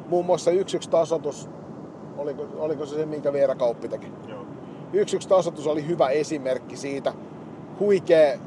Muun 0.08 0.26
muassa 0.26 0.50
yksi 0.50 0.76
yksi 0.76 0.90
tasotus, 0.90 1.48
oliko, 2.16 2.46
oliko 2.58 2.86
se 2.86 2.96
se, 2.96 3.06
minkä 3.06 3.32
Veera 3.32 3.54
Kauppi 3.54 3.88
teki? 3.88 4.06
Joo. 4.28 4.46
Yksi 4.92 5.16
yksi 5.16 5.28
tasotus 5.28 5.66
oli 5.66 5.86
hyvä 5.86 6.08
esimerkki 6.08 6.76
siitä, 6.76 7.12
huikea 7.80 8.38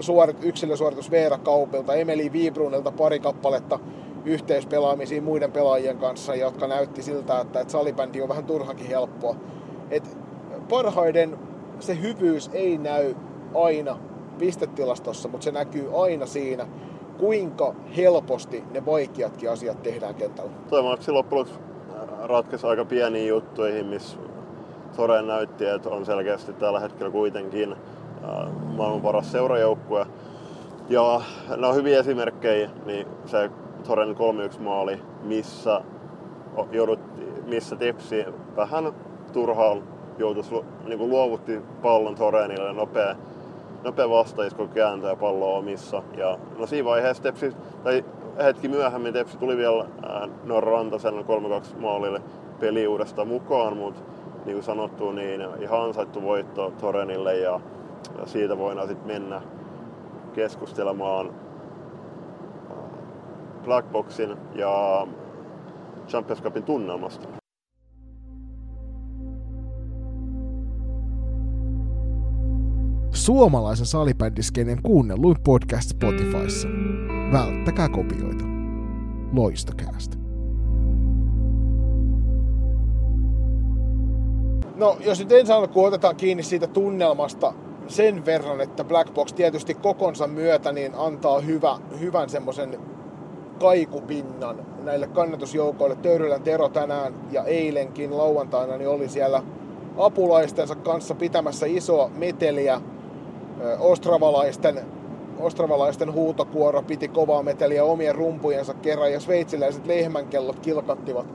suorit, 0.00 0.44
yksilösuoritus 0.44 1.10
Veera 1.10 1.38
Kaupilta, 1.38 1.94
Emeli 1.94 2.32
Vibrunilta 2.32 2.92
pari 2.92 3.20
kappaletta 3.20 3.78
yhteispelaamisia 4.24 5.22
muiden 5.22 5.52
pelaajien 5.52 5.98
kanssa, 5.98 6.34
jotka 6.34 6.66
näytti 6.66 7.02
siltä, 7.02 7.40
että, 7.40 7.60
että 7.60 7.72
salibändi 7.72 8.22
on 8.22 8.28
vähän 8.28 8.44
turhankin 8.44 8.86
helppoa. 8.86 9.36
Et 9.90 10.18
parhaiden 10.68 11.38
se 11.80 12.00
hyvyys 12.00 12.50
ei 12.52 12.78
näy 12.78 13.14
aina 13.54 13.98
pistetilastossa, 14.38 15.28
mutta 15.28 15.44
se 15.44 15.52
näkyy 15.52 16.02
aina 16.02 16.26
siinä, 16.26 16.66
kuinka 17.18 17.74
helposti 17.96 18.64
ne 18.70 18.86
vaikeatkin 18.86 19.50
asiat 19.50 19.82
tehdään 19.82 20.14
kentällä. 20.14 20.50
Toivottavasti 20.70 21.12
loppujen 21.12 21.46
ratkaisi 22.22 22.66
aika 22.66 22.84
pieniin 22.84 23.28
juttuihin, 23.28 23.86
missä 23.86 24.18
Soren 24.92 25.26
näytti, 25.26 25.66
että 25.66 25.88
on 25.88 26.06
selkeästi 26.06 26.52
tällä 26.52 26.80
hetkellä 26.80 27.12
kuitenkin 27.12 27.76
maailman 28.76 29.00
paras 29.00 29.32
seurajoukkue. 29.32 30.06
Ja 30.88 31.02
on 31.68 31.74
hyviä 31.74 32.00
esimerkkejä, 32.00 32.70
niin 32.86 33.06
se 33.26 33.50
Toren 33.86 34.16
3-1 34.58 34.60
maali, 34.60 35.00
missä, 35.22 35.80
joudut, 36.72 37.00
missä 37.46 37.76
Tepsi 37.76 38.24
vähän 38.56 38.92
turhaan 39.32 39.82
joutuisi, 40.18 40.54
niin 40.84 41.08
luovutti 41.08 41.60
pallon 41.82 42.14
Torenille 42.14 42.72
nopea, 42.72 43.16
nopea 43.86 44.10
vastaisko 44.10 44.66
kääntää 44.66 45.16
palloa 45.16 45.58
omissa. 45.58 46.02
Ja 46.16 46.38
no 46.58 46.66
siinä 46.66 46.88
vaiheessa 46.88 47.22
Tepsi, 47.22 47.52
tai 47.84 48.04
hetki 48.44 48.68
myöhemmin 48.68 49.12
Tepsi 49.12 49.38
tuli 49.38 49.56
vielä 49.56 49.86
Norra 50.44 50.72
Rantasen 50.72 51.14
3-2 51.14 51.80
maalille 51.80 52.22
peli 52.60 52.86
uudestaan 52.86 53.28
mukaan, 53.28 53.76
mutta 53.76 54.00
niin 54.44 54.54
kuin 54.54 54.64
sanottu, 54.64 55.12
niin 55.12 55.40
ihan 55.60 55.82
ansaittu 55.82 56.22
voitto 56.22 56.72
Torenille 56.80 57.36
ja 57.36 57.60
ja 58.18 58.26
siitä 58.26 58.58
voidaan 58.58 58.88
sitten 58.88 59.06
mennä 59.06 59.42
keskustelemaan 60.34 61.30
äh, 62.70 62.76
Blackboxin 63.64 64.36
ja 64.54 65.06
Champions 66.08 66.42
Cupin 66.42 66.62
tunnelmasta. 66.62 67.35
suomalaisen 73.26 73.86
salibändiskeinen 73.86 74.82
kuunnelluin 74.82 75.36
podcast 75.44 75.90
Spotifyssa. 75.90 76.68
Välttäkää 77.32 77.88
kopioita. 77.88 78.44
Loistokäästä. 79.32 80.16
No, 84.76 84.96
jos 85.00 85.18
nyt 85.18 85.32
ensi 85.32 85.52
alkuun 85.52 85.88
otetaan 85.88 86.16
kiinni 86.16 86.42
siitä 86.42 86.66
tunnelmasta 86.66 87.52
sen 87.88 88.24
verran, 88.24 88.60
että 88.60 88.84
Black 88.84 89.14
Box 89.14 89.32
tietysti 89.32 89.74
kokonsa 89.74 90.26
myötä 90.26 90.72
niin 90.72 90.92
antaa 90.96 91.40
hyvä, 91.40 91.78
hyvän 92.00 92.30
semmoisen 92.30 92.78
kaikupinnan 93.60 94.66
näille 94.82 95.06
kannatusjoukoille. 95.06 95.96
Töyrylän 95.96 96.42
Tero 96.42 96.68
tänään 96.68 97.14
ja 97.32 97.44
eilenkin 97.44 98.18
lauantaina 98.18 98.76
niin 98.76 98.88
oli 98.88 99.08
siellä 99.08 99.42
apulaistensa 99.96 100.74
kanssa 100.74 101.14
pitämässä 101.14 101.66
isoa 101.66 102.10
meteliä 102.16 102.80
Ostravalaisten, 103.78 104.80
ostravalaisten 105.40 106.12
huutokuoro 106.12 106.82
piti 106.82 107.08
kovaa 107.08 107.42
meteliä 107.42 107.84
omien 107.84 108.14
rumpujensa 108.14 108.74
kerran 108.74 109.12
ja 109.12 109.20
sveitsiläiset 109.20 109.86
lehmänkellot 109.86 110.58
kilkattivat 110.60 111.26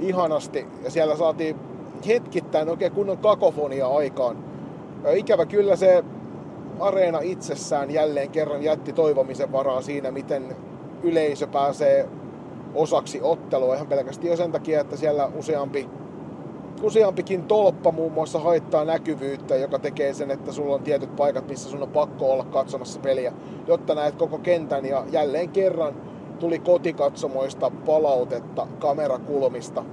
ihanasti. 0.00 0.66
Ja 0.84 0.90
siellä 0.90 1.16
saatiin 1.16 1.56
hetkittäin 2.06 2.68
oikein 2.68 2.92
kunnon 2.92 3.18
kakofonia 3.18 3.88
aikaan. 3.88 4.36
Ikävä 5.14 5.46
kyllä 5.46 5.76
se 5.76 6.04
areena 6.80 7.18
itsessään 7.20 7.90
jälleen 7.90 8.30
kerran 8.30 8.62
jätti 8.62 8.92
toivomisen 8.92 9.52
varaa 9.52 9.82
siinä, 9.82 10.10
miten 10.10 10.56
yleisö 11.02 11.46
pääsee 11.46 12.08
osaksi 12.74 13.20
ottelua 13.22 13.74
ihan 13.74 13.86
pelkästään 13.86 14.30
jo 14.30 14.36
sen 14.36 14.52
takia, 14.52 14.80
että 14.80 14.96
siellä 14.96 15.30
useampi, 15.38 15.88
useampikin 16.82 17.44
tolppa 17.44 17.92
muun 17.92 18.12
muassa 18.12 18.38
haittaa 18.38 18.84
näkyvyyttä, 18.84 19.56
joka 19.56 19.78
tekee 19.78 20.14
sen, 20.14 20.30
että 20.30 20.52
sulla 20.52 20.74
on 20.74 20.82
tietyt 20.82 21.16
paikat, 21.16 21.48
missä 21.48 21.70
sun 21.70 21.82
on 21.82 21.88
pakko 21.88 22.32
olla 22.32 22.44
katsomassa 22.44 23.00
peliä, 23.00 23.32
jotta 23.66 23.94
näet 23.94 24.14
koko 24.14 24.38
kentän 24.38 24.86
ja 24.86 25.04
jälleen 25.10 25.48
kerran 25.48 25.94
tuli 26.40 26.58
kotikatsomoista 26.58 27.70
palautetta 27.86 28.66
kamerakulmista, 28.78 29.84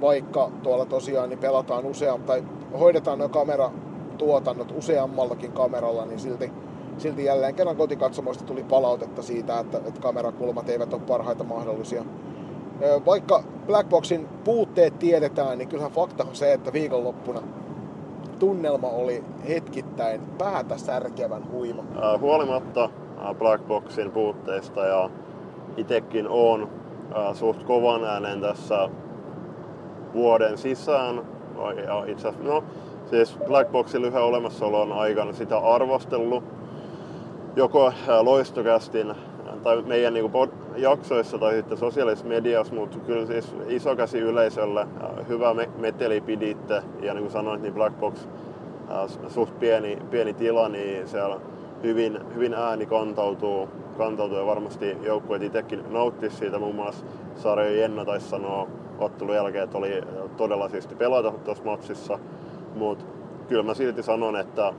vaikka 0.00 0.50
tuolla 0.62 0.84
tosiaan 0.86 1.28
niin 1.28 1.38
pelataan 1.38 1.86
useampi 1.86 2.26
tai 2.26 2.44
hoidetaan 2.80 3.18
nuo 3.18 3.28
kameratuotannot 3.28 4.72
useammallakin 4.78 5.52
kameralla, 5.52 6.06
niin 6.06 6.20
silti 6.20 6.50
silti 6.98 7.24
jälleen 7.24 7.54
kerran 7.54 7.76
kotikatsomoista 7.76 8.44
tuli 8.44 8.64
palautetta 8.64 9.22
siitä, 9.22 9.58
että, 9.60 9.78
että 9.78 10.00
kamerakulmat 10.00 10.68
eivät 10.68 10.92
ole 10.92 11.02
parhaita 11.08 11.44
mahdollisia. 11.44 12.04
Vaikka 13.06 13.44
Blackboxin 13.66 14.28
puutteet 14.44 14.98
tiedetään, 14.98 15.58
niin 15.58 15.68
kyllähän 15.68 15.92
fakta 15.92 16.24
on 16.24 16.34
se, 16.36 16.52
että 16.52 16.72
viikonloppuna 16.72 17.42
tunnelma 18.38 18.88
oli 18.88 19.24
hetkittäin 19.48 20.20
päätä 20.38 20.78
särkevän 20.78 21.50
huima. 21.50 21.84
Huolimatta 22.20 22.90
Blackboxin 23.38 24.10
puutteista 24.10 24.86
ja 24.86 25.10
itekin 25.76 26.28
on 26.28 26.70
suht 27.34 27.62
kovan 27.62 28.04
äänen 28.04 28.40
tässä 28.40 28.88
vuoden 30.14 30.58
sisään. 30.58 31.22
Ja 31.86 32.04
itse 32.06 32.28
asiassa, 32.28 32.52
no, 32.52 32.64
siis 33.10 33.38
Blackboxin 33.46 34.02
lyhyen 34.02 34.22
olemassaolon 34.22 34.92
aikana 34.92 35.32
sitä 35.32 35.58
arvostellut 35.58 36.44
joko 37.56 37.92
loistokästin 38.22 39.14
tai 39.62 39.82
meidän 39.82 40.14
niin 40.14 40.30
kuin 40.30 40.50
jaksoissa 40.76 41.38
tai 41.38 41.54
sitten 41.54 41.78
sosiaalisessa 41.78 42.28
mediassa, 42.28 42.74
mutta 42.74 42.98
kyllä 42.98 43.26
siis 43.26 43.54
iso 43.68 43.96
käsi 43.96 44.18
yleisölle, 44.18 44.86
hyvä 45.28 45.54
meteli 45.78 46.20
piditte 46.20 46.82
ja 47.02 47.14
niin 47.14 47.22
kuin 47.22 47.32
sanoit, 47.32 47.62
niin 47.62 47.74
Black 47.74 48.00
Box 48.00 48.28
suht 49.28 49.58
pieni, 49.60 49.98
pieni 50.10 50.34
tila, 50.34 50.68
niin 50.68 51.08
siellä 51.08 51.40
hyvin, 51.82 52.34
hyvin 52.34 52.54
ääni 52.54 52.86
kantautuu, 52.86 53.68
kantautuu 53.98 54.38
ja 54.38 54.46
varmasti 54.46 54.96
joukkueet 55.02 55.42
itsekin 55.42 55.84
nauttisi 55.90 56.36
siitä. 56.36 56.58
Muun 56.58 56.74
muassa 56.74 57.06
Sarjo 57.36 57.72
Jenna 57.74 58.04
taisi 58.04 58.28
sanoa 58.28 58.68
ottelun 58.98 59.34
jälkeen, 59.34 59.64
että 59.64 59.78
oli 59.78 60.02
todella 60.36 60.68
siisti 60.68 60.94
pelata 60.94 61.32
tuossa 61.44 61.64
matsissa, 61.64 62.18
mutta 62.74 63.04
kyllä 63.48 63.62
mä 63.62 63.74
silti 63.74 64.02
sanon, 64.02 64.36
että 64.36 64.72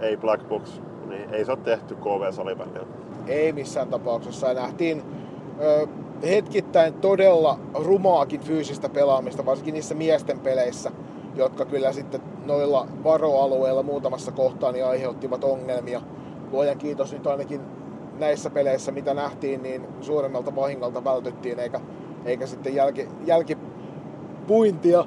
ei 0.00 0.16
Black 0.16 0.48
Box 0.48 0.80
niin 1.08 1.34
ei 1.34 1.44
se 1.44 1.52
ole 1.52 1.58
tehty 1.64 1.94
KV-salibändillä. 1.94 3.03
Ei 3.26 3.52
missään 3.52 3.88
tapauksessa. 3.88 4.48
Ja 4.48 4.54
nähtiin 4.54 5.02
ö, 5.60 5.86
hetkittäin 6.22 6.94
todella 6.94 7.58
rumaakin 7.74 8.40
fyysistä 8.40 8.88
pelaamista, 8.88 9.46
varsinkin 9.46 9.74
niissä 9.74 9.94
miesten 9.94 10.40
peleissä, 10.40 10.90
jotka 11.34 11.64
kyllä 11.64 11.92
sitten 11.92 12.20
noilla 12.46 12.86
varoalueilla 13.04 13.82
muutamassa 13.82 14.32
kohtaa 14.32 14.72
niin 14.72 14.86
aiheuttivat 14.86 15.44
ongelmia. 15.44 16.00
Luojan 16.52 16.78
kiitos 16.78 17.12
nyt 17.12 17.26
ainakin 17.26 17.60
näissä 18.18 18.50
peleissä, 18.50 18.92
mitä 18.92 19.14
nähtiin, 19.14 19.62
niin 19.62 19.86
suuremmalta 20.00 20.56
vahingolta 20.56 21.04
vältyttiin, 21.04 21.58
eikä, 21.58 21.80
eikä 22.24 22.46
sitten 22.46 22.74
jälki, 22.74 23.08
jälkipuintia 23.24 25.04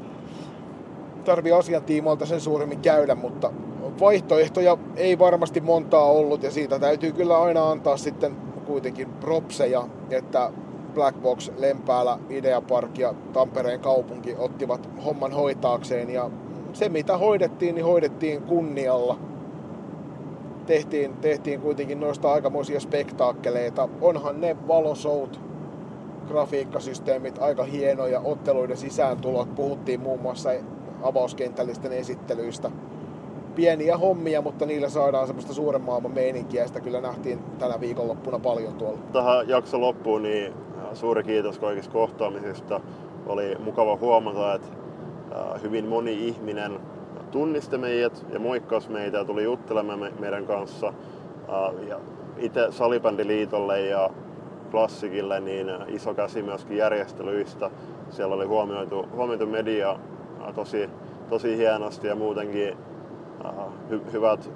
tarvi 1.25 1.51
asian 1.51 1.83
tiimoilta 1.83 2.25
sen 2.25 2.41
suuremmin 2.41 2.79
käydä, 2.79 3.15
mutta 3.15 3.51
vaihtoehtoja 3.99 4.77
ei 4.95 5.19
varmasti 5.19 5.61
montaa 5.61 6.11
ollut 6.11 6.43
ja 6.43 6.51
siitä 6.51 6.79
täytyy 6.79 7.11
kyllä 7.11 7.41
aina 7.41 7.71
antaa 7.71 7.97
sitten 7.97 8.35
kuitenkin 8.65 9.09
propseja, 9.09 9.87
että 10.09 10.51
Black 10.93 11.21
Box, 11.21 11.51
Lempäälä, 11.57 12.19
Ideapark 12.29 12.97
ja 12.97 13.13
Tampereen 13.33 13.79
kaupunki 13.79 14.35
ottivat 14.37 14.89
homman 15.05 15.31
hoitaakseen 15.31 16.09
ja 16.09 16.29
se 16.73 16.89
mitä 16.89 17.17
hoidettiin, 17.17 17.75
niin 17.75 17.85
hoidettiin 17.85 18.41
kunnialla. 18.41 19.19
Tehtiin, 20.65 21.13
tehtiin 21.13 21.61
kuitenkin 21.61 21.99
noista 21.99 22.33
aikamoisia 22.33 22.79
spektaakkeleita. 22.79 23.89
Onhan 24.01 24.41
ne 24.41 24.57
valosout, 24.67 25.39
grafiikkasysteemit 26.27 27.39
aika 27.39 27.63
hienoja, 27.63 28.21
otteluiden 28.23 28.77
sisääntulot. 28.77 29.55
Puhuttiin 29.55 29.99
muun 29.99 30.21
muassa 30.21 30.49
avauskentällisten 31.03 31.91
esittelyistä 31.91 32.71
pieniä 33.57 33.97
hommia, 33.97 34.41
mutta 34.41 34.65
niillä 34.65 34.89
saadaan 34.89 35.27
semmoista 35.27 35.53
suuren 35.53 35.81
maailman 35.81 36.11
meininkiä. 36.11 36.67
Sitä 36.67 36.79
kyllä 36.79 37.01
nähtiin 37.01 37.39
tänä 37.59 37.79
viikonloppuna 37.79 38.39
paljon 38.39 38.73
tuolla. 38.73 38.99
Tähän 39.13 39.49
jakson 39.49 39.81
loppuun 39.81 40.23
niin 40.23 40.53
suuri 40.93 41.23
kiitos 41.23 41.59
kaikista 41.59 41.93
kohtaamisista. 41.93 42.81
Oli 43.27 43.55
mukava 43.59 43.97
huomata, 43.97 44.53
että 44.53 44.67
hyvin 45.63 45.85
moni 45.85 46.27
ihminen 46.27 46.79
tunnisti 47.31 47.77
meidät 47.77 48.25
ja 48.33 48.39
moikkasi 48.39 48.91
meitä 48.91 49.17
ja 49.17 49.25
tuli 49.25 49.43
juttelemaan 49.43 50.13
meidän 50.19 50.45
kanssa. 50.45 50.93
Ja 51.87 51.99
itse 52.37 52.67
Salibändiliitolle 52.69 53.81
ja 53.81 54.09
Klassikille 54.71 55.39
niin 55.39 55.67
iso 55.87 56.13
käsi 56.13 56.43
myöskin 56.43 56.77
järjestelyistä. 56.77 57.71
Siellä 58.09 58.35
oli 58.35 58.45
huomioitu, 58.45 59.05
huomioitu 59.15 59.45
media 59.45 59.99
tosi, 60.55 60.89
tosi 61.29 61.57
hienosti 61.57 62.07
ja 62.07 62.15
muutenkin 62.15 62.77
hy- 63.91 64.11
hyvät, 64.11 64.51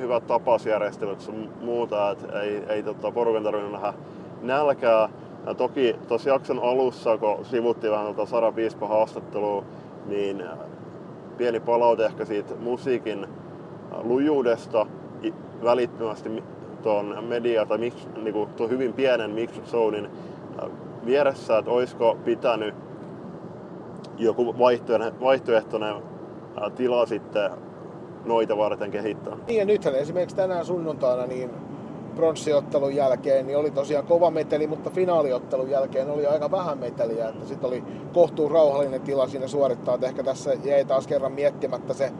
hyvät 0.00 0.26
tapasjärjestelyt 0.26 1.20
sun 1.20 1.48
muuta, 1.60 2.10
että 2.10 2.40
ei, 2.40 2.62
ei 2.68 2.82
tota, 2.82 3.10
porukan 3.10 3.42
tarvinnut 3.42 3.72
nähdä 3.72 3.92
nälkää. 4.42 5.08
Ja 5.46 5.54
toki 5.54 5.96
tuossa 6.08 6.30
jakson 6.30 6.60
alussa, 6.62 7.18
kun 7.18 7.44
sivuttiin 7.44 7.92
vähän 7.92 8.06
tuota 8.06 8.30
Sara 8.30 8.52
Piispa 8.52 8.88
haastattelua, 8.88 9.64
niin 10.06 10.42
pieni 11.36 11.60
palaute 11.60 12.04
ehkä 12.04 12.24
siitä 12.24 12.54
musiikin 12.54 13.26
lujuudesta 14.02 14.86
välittömästi 15.64 16.42
tuon 16.82 17.24
media 17.28 17.66
tai 17.66 17.78
mix, 17.78 17.94
niinku, 18.22 18.48
tuon 18.56 18.70
hyvin 18.70 18.92
pienen 18.92 19.30
mixed 19.30 19.64
zonein 19.64 20.08
vieressä, 21.06 21.58
että 21.58 21.70
olisiko 21.70 22.18
pitänyt 22.24 22.74
joku 24.18 24.58
vaihtoehtoinen, 24.58 25.20
vaihtoehtoinen 25.20 25.94
tila 26.76 27.06
sitten 27.06 27.50
noita 28.26 28.56
varten 28.56 28.90
kehittää. 28.90 29.36
Niin 29.46 29.58
ja 29.58 29.64
nythän 29.64 29.94
esimerkiksi 29.94 30.36
tänään 30.36 30.64
sunnuntaina 30.64 31.26
niin 31.26 31.50
pronssiottelun 32.16 32.94
jälkeen 32.94 33.46
niin 33.46 33.58
oli 33.58 33.70
tosiaan 33.70 34.06
kova 34.06 34.30
meteli, 34.30 34.66
mutta 34.66 34.90
finaaliottelun 34.90 35.70
jälkeen 35.70 36.10
oli 36.10 36.26
aika 36.26 36.50
vähän 36.50 36.78
meteliä. 36.78 37.32
Sitten 37.44 37.68
oli 37.68 37.84
kohtuun 38.12 38.50
rauhallinen 38.50 39.00
tila 39.00 39.28
siinä 39.28 39.46
suorittaa. 39.46 39.94
Että 39.94 40.06
ehkä 40.06 40.22
tässä 40.22 40.54
jäi 40.64 40.84
taas 40.84 41.06
kerran 41.06 41.32
miettimättä 41.32 41.94
se, 41.94 42.12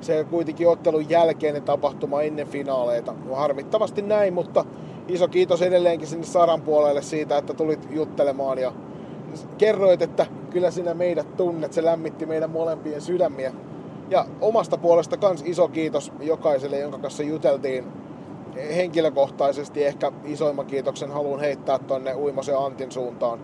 se 0.00 0.26
kuitenkin 0.30 0.68
ottelun 0.68 1.10
jälkeinen 1.10 1.62
tapahtuma 1.62 2.22
ennen 2.22 2.48
finaaleita. 2.48 3.14
Harmittavasti 3.32 4.02
näin, 4.02 4.34
mutta 4.34 4.64
iso 5.08 5.28
kiitos 5.28 5.62
edelleenkin 5.62 6.08
sinne 6.08 6.26
Saran 6.26 6.62
puolelle 6.62 7.02
siitä, 7.02 7.38
että 7.38 7.54
tulit 7.54 7.88
juttelemaan 7.90 8.58
ja 8.58 8.72
kerroit, 9.58 10.02
että 10.02 10.26
kyllä 10.50 10.70
sinä 10.70 10.94
meidät 10.94 11.36
tunnet. 11.36 11.72
Se 11.72 11.84
lämmitti 11.84 12.26
meidän 12.26 12.50
molempien 12.50 13.00
sydämiä 13.00 13.52
ja 14.10 14.26
omasta 14.40 14.78
puolesta 14.78 15.16
kans 15.16 15.42
iso 15.46 15.68
kiitos 15.68 16.12
jokaiselle, 16.20 16.78
jonka 16.78 16.98
kanssa 16.98 17.22
juteltiin 17.22 17.84
henkilökohtaisesti. 18.76 19.84
Ehkä 19.84 20.12
isoimman 20.24 20.66
kiitoksen 20.66 21.10
haluan 21.10 21.40
heittää 21.40 21.78
tonne 21.78 22.14
Uimosen 22.14 22.58
Antin 22.58 22.92
suuntaan. 22.92 23.40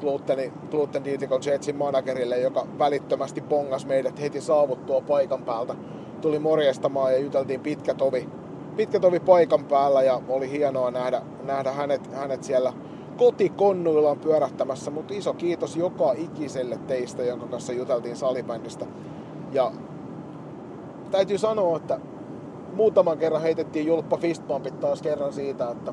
Gluteni, 0.00 0.52
Gluten 0.70 1.04
Diitikon 1.04 1.40
Jetsin 1.46 1.76
managerille, 1.76 2.38
joka 2.38 2.66
välittömästi 2.78 3.40
pongas 3.40 3.86
meidät 3.86 4.20
heti 4.20 4.40
saavuttua 4.40 5.00
paikan 5.00 5.42
päältä. 5.44 5.74
Tuli 6.20 6.38
morjestamaan 6.38 7.12
ja 7.12 7.18
juteltiin 7.18 7.60
pitkä 7.60 7.94
tovi, 7.94 8.28
pitkä 8.76 9.00
tovi 9.00 9.20
paikan 9.20 9.64
päällä 9.64 10.02
ja 10.02 10.20
oli 10.28 10.50
hienoa 10.50 10.90
nähdä, 10.90 11.22
nähdä 11.42 11.72
hänet, 11.72 12.12
hänet 12.12 12.44
siellä 12.44 12.72
kotikonnuillaan 13.16 14.18
pyörähtämässä, 14.18 14.90
mutta 14.90 15.14
iso 15.14 15.34
kiitos 15.34 15.76
joka 15.76 16.12
ikiselle 16.12 16.78
teistä, 16.86 17.22
jonka 17.22 17.46
kanssa 17.46 17.72
juteltiin 17.72 18.16
salibändistä 18.16 18.86
Ja 19.52 19.72
täytyy 21.10 21.38
sanoa, 21.38 21.76
että 21.76 22.00
muutaman 22.72 23.18
kerran 23.18 23.42
heitettiin 23.42 23.86
julppa 23.86 24.16
fistbumpit 24.16 24.80
taas 24.80 25.02
kerran 25.02 25.32
siitä, 25.32 25.70
että 25.70 25.92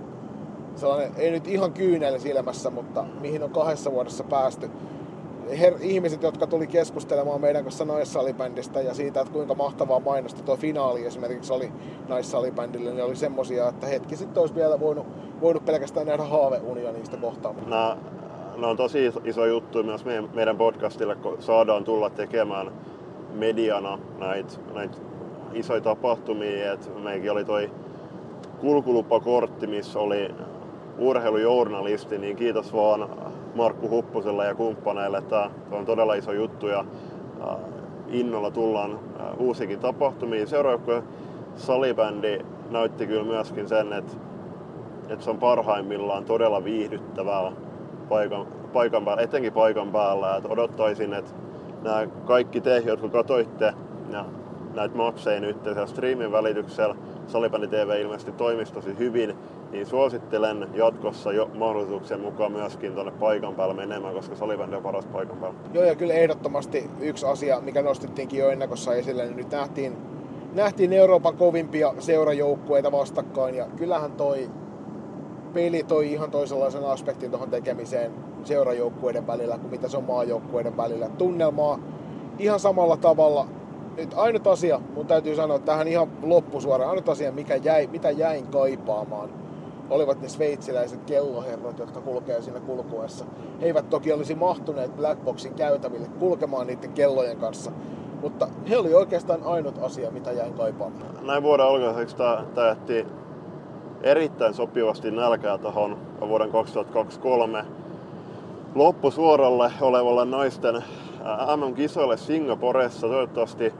sellainen, 0.76 1.12
ei 1.18 1.32
nyt 1.32 1.48
ihan 1.48 1.74
kyynel 1.74 2.20
silmässä, 2.20 2.70
mutta 2.70 3.06
mihin 3.22 3.44
on 3.44 3.50
kahdessa 3.50 3.92
vuodessa 3.92 4.24
päästy. 4.24 4.70
Her, 5.60 5.74
ihmiset, 5.82 6.24
jotka 6.24 6.48
tuli 6.48 6.68
keskustelemaan 6.68 7.42
meidän 7.42 7.64
kanssa 7.64 7.86
naissalibändistä 7.86 8.82
ja 8.82 8.94
siitä, 8.94 9.22
että 9.22 9.34
kuinka 9.34 9.56
mahtavaa 9.56 10.00
mainosta 10.00 10.44
tuo 10.44 10.56
finaali 10.56 11.06
esimerkiksi 11.06 11.54
oli 11.54 11.72
naissalibändille, 12.08 12.92
niin 12.92 13.04
oli 13.04 13.16
semmosia, 13.16 13.70
että 13.70 13.88
hetki 13.88 14.16
sitten 14.16 14.42
olisi 14.42 14.56
vielä 14.56 14.80
voinut, 14.80 15.08
voinut 15.42 15.66
pelkästään 15.66 16.08
nähdä 16.08 16.24
haaveunia 16.24 16.92
niistä 16.92 17.18
kohtaan. 17.18 17.56
Nämä 17.68 17.98
on 18.68 18.78
tosi 18.78 19.06
iso, 19.06 19.22
iso 19.24 19.46
juttu 19.46 19.84
myös 19.84 20.06
meidän, 20.06 20.30
meidän 20.34 20.58
podcastille, 20.58 21.16
kun 21.16 21.38
saadaan 21.40 21.84
tulla 21.84 22.10
tekemään 22.10 22.72
mediana 23.36 24.00
näitä 24.20 24.54
näit 24.74 25.02
isoja 25.54 25.82
tapahtumia. 25.82 26.74
Et 26.74 27.04
meilläkin 27.04 27.32
oli 27.32 27.46
toi 27.46 27.72
kulkulupakortti, 28.60 29.68
missä 29.68 30.00
oli 30.00 30.32
urheilujournalisti, 30.98 32.18
niin 32.18 32.36
kiitos 32.36 32.74
vaan 32.74 33.10
Markku 33.56 33.90
Huppuselle 33.90 34.46
ja 34.46 34.56
kumppaneille. 34.56 35.22
Tämä 35.22 35.50
on 35.72 35.86
todella 35.86 36.14
iso 36.14 36.32
juttu 36.32 36.68
ja 36.68 36.86
innolla 38.08 38.52
tullaan 38.52 39.00
uusikin 39.40 39.80
tapahtumiin. 39.80 40.48
Seuraava 40.48 41.04
salibändi 41.56 42.40
näytti 42.72 43.08
kyllä 43.08 43.24
myöskin 43.24 43.68
sen, 43.68 43.94
että, 43.94 44.14
että 45.10 45.26
se 45.26 45.30
on 45.30 45.38
parhaimmillaan 45.40 46.26
todella 46.26 46.64
viihdyttävää 46.64 47.52
paikan, 48.10 48.48
paikan 48.74 49.06
päällä, 49.06 49.24
etenkin 49.24 49.54
paikan 49.54 49.92
päällä. 49.92 50.36
Että 50.36 50.50
odottaisin, 50.50 51.14
että 51.14 51.32
nämä 51.86 52.08
kaikki 52.26 52.62
te, 52.62 52.78
jotka 52.86 53.10
katoitte 53.10 53.74
ja 54.12 54.26
näitä 54.74 54.96
matseja 54.96 55.40
nyt 55.40 55.66
ja 55.66 55.86
streamin 55.86 56.32
välityksellä, 56.32 56.96
Salibändi 57.28 57.68
TV 57.68 58.02
ilmeisesti 58.02 58.32
toimisi 58.32 58.74
tosi 58.74 58.98
hyvin, 58.98 59.36
niin 59.72 59.86
suosittelen 59.86 60.68
jatkossa 60.74 61.34
jo 61.34 61.50
mahdollisuuksien 61.54 62.20
mukaan 62.20 62.52
myöskin 62.52 62.94
tuonne 62.94 63.12
paikan 63.12 63.56
päälle 63.56 63.74
menemään, 63.74 64.14
koska 64.14 64.36
Salibändi 64.36 64.76
on 64.76 64.84
paras 64.84 65.06
paikan 65.06 65.38
päällä. 65.38 65.60
Joo, 65.74 65.84
ja 65.84 65.96
kyllä 65.96 66.14
ehdottomasti 66.14 66.90
yksi 67.00 67.26
asia, 67.26 67.62
mikä 67.62 67.82
nostettiinkin 67.82 68.40
jo 68.40 68.50
ennakossa 68.50 68.94
esille, 68.94 69.26
niin 69.26 69.38
nyt 69.38 69.52
nähtiin, 69.52 69.98
nähtiin 70.54 70.94
Euroopan 70.94 71.38
kovimpia 71.38 71.94
seurajoukkueita 72.00 72.92
vastakkain, 72.92 73.56
ja 73.56 73.68
kyllähän 73.78 74.12
toi 74.12 74.50
peli 75.54 75.84
toi 75.84 76.12
ihan 76.12 76.32
toisenlaisen 76.32 76.86
aspektin 76.86 77.32
tuohon 77.32 77.50
tekemiseen 77.50 78.12
seurajoukkueiden 78.46 79.28
välillä 79.28 79.58
kuin 79.58 79.72
mitä 79.72 79.88
se 79.88 79.98
on 79.98 80.04
maajoukkueiden 80.04 80.78
välillä. 80.78 81.10
Tunnelmaa 81.18 81.80
ihan 82.40 82.60
samalla 82.60 82.98
tavalla 82.98 83.48
nyt 83.98 84.10
ainut 84.16 84.48
asia, 84.48 84.80
mun 84.96 85.06
täytyy 85.06 85.36
sanoa 85.36 85.60
tähän 85.60 85.88
ihan 85.88 86.08
loppusuoraan, 86.22 86.90
ainut 86.90 87.10
asia, 87.10 87.32
mikä 87.32 87.56
jäi, 87.56 87.88
mitä 87.88 88.12
jäin 88.12 88.48
kaipaamaan, 88.48 89.30
olivat 89.90 90.22
ne 90.22 90.30
sveitsiläiset 90.30 91.00
kelloherrat, 91.06 91.80
jotka 91.80 92.02
kulkee 92.02 92.42
siinä 92.42 92.60
kulkuessa. 92.60 93.26
He 93.62 93.66
eivät 93.66 93.90
toki 93.90 94.12
olisi 94.12 94.36
mahtuneet 94.36 94.96
Blackboxin 94.96 95.56
käytäville 95.56 96.08
kulkemaan 96.20 96.68
niiden 96.68 96.94
kellojen 96.94 97.38
kanssa, 97.38 97.72
mutta 98.22 98.48
he 98.70 98.78
oli 98.78 98.94
oikeastaan 98.94 99.44
ainut 99.44 99.78
asia, 99.82 100.12
mitä 100.12 100.32
jäin 100.32 100.54
kaipaamaan. 100.54 101.10
Näin 101.22 101.44
vuoden 101.44 101.66
alkaiseksi 101.66 102.16
tämä 102.16 102.76
erittäin 104.02 104.54
sopivasti 104.54 105.12
nälkää 105.12 105.58
tuohon 105.58 105.98
vuoden 106.22 106.52
2023 106.52 107.66
loppusuoralle 108.76 109.72
olevalle 109.82 110.26
naisten 110.26 110.76
MM-kisoille 111.56 112.18
Singaporessa. 112.18 113.08
Toivottavasti 113.08 113.74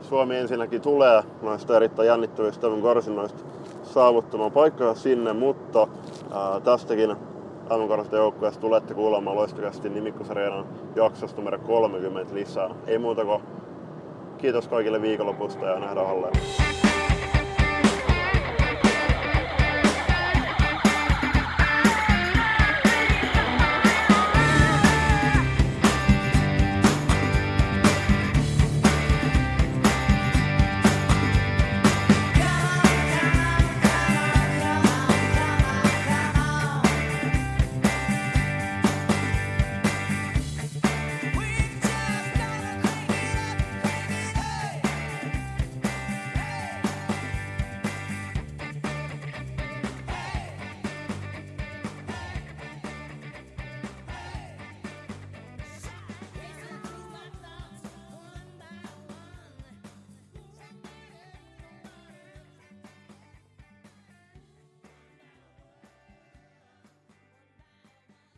Suomi 0.00 0.36
ensinnäkin 0.36 0.80
tulee 0.80 1.22
noista 1.42 1.76
erittäin 1.76 2.08
jännittävistä 2.08 2.66
karsinnoista 2.82 3.44
saavuttamaan 3.82 4.52
paikkaa 4.52 4.94
sinne, 4.94 5.32
mutta 5.32 5.88
ää, 6.32 6.60
tästäkin 6.60 7.16
mm 7.70 8.16
joukkueesta 8.16 8.60
tulette 8.60 8.94
kuulemaan 8.94 9.36
loistavasti 9.36 9.88
nimikkosarjan 9.88 10.66
jaksosta 10.96 11.40
numero 11.40 11.58
30 11.58 12.34
lisää. 12.34 12.70
Ei 12.86 12.98
muuta 12.98 13.24
kuin 13.24 13.42
kiitos 14.38 14.68
kaikille 14.68 15.02
viikonlopusta 15.02 15.66
ja 15.66 15.78
nähdään 15.78 16.06
halleen. 16.06 16.77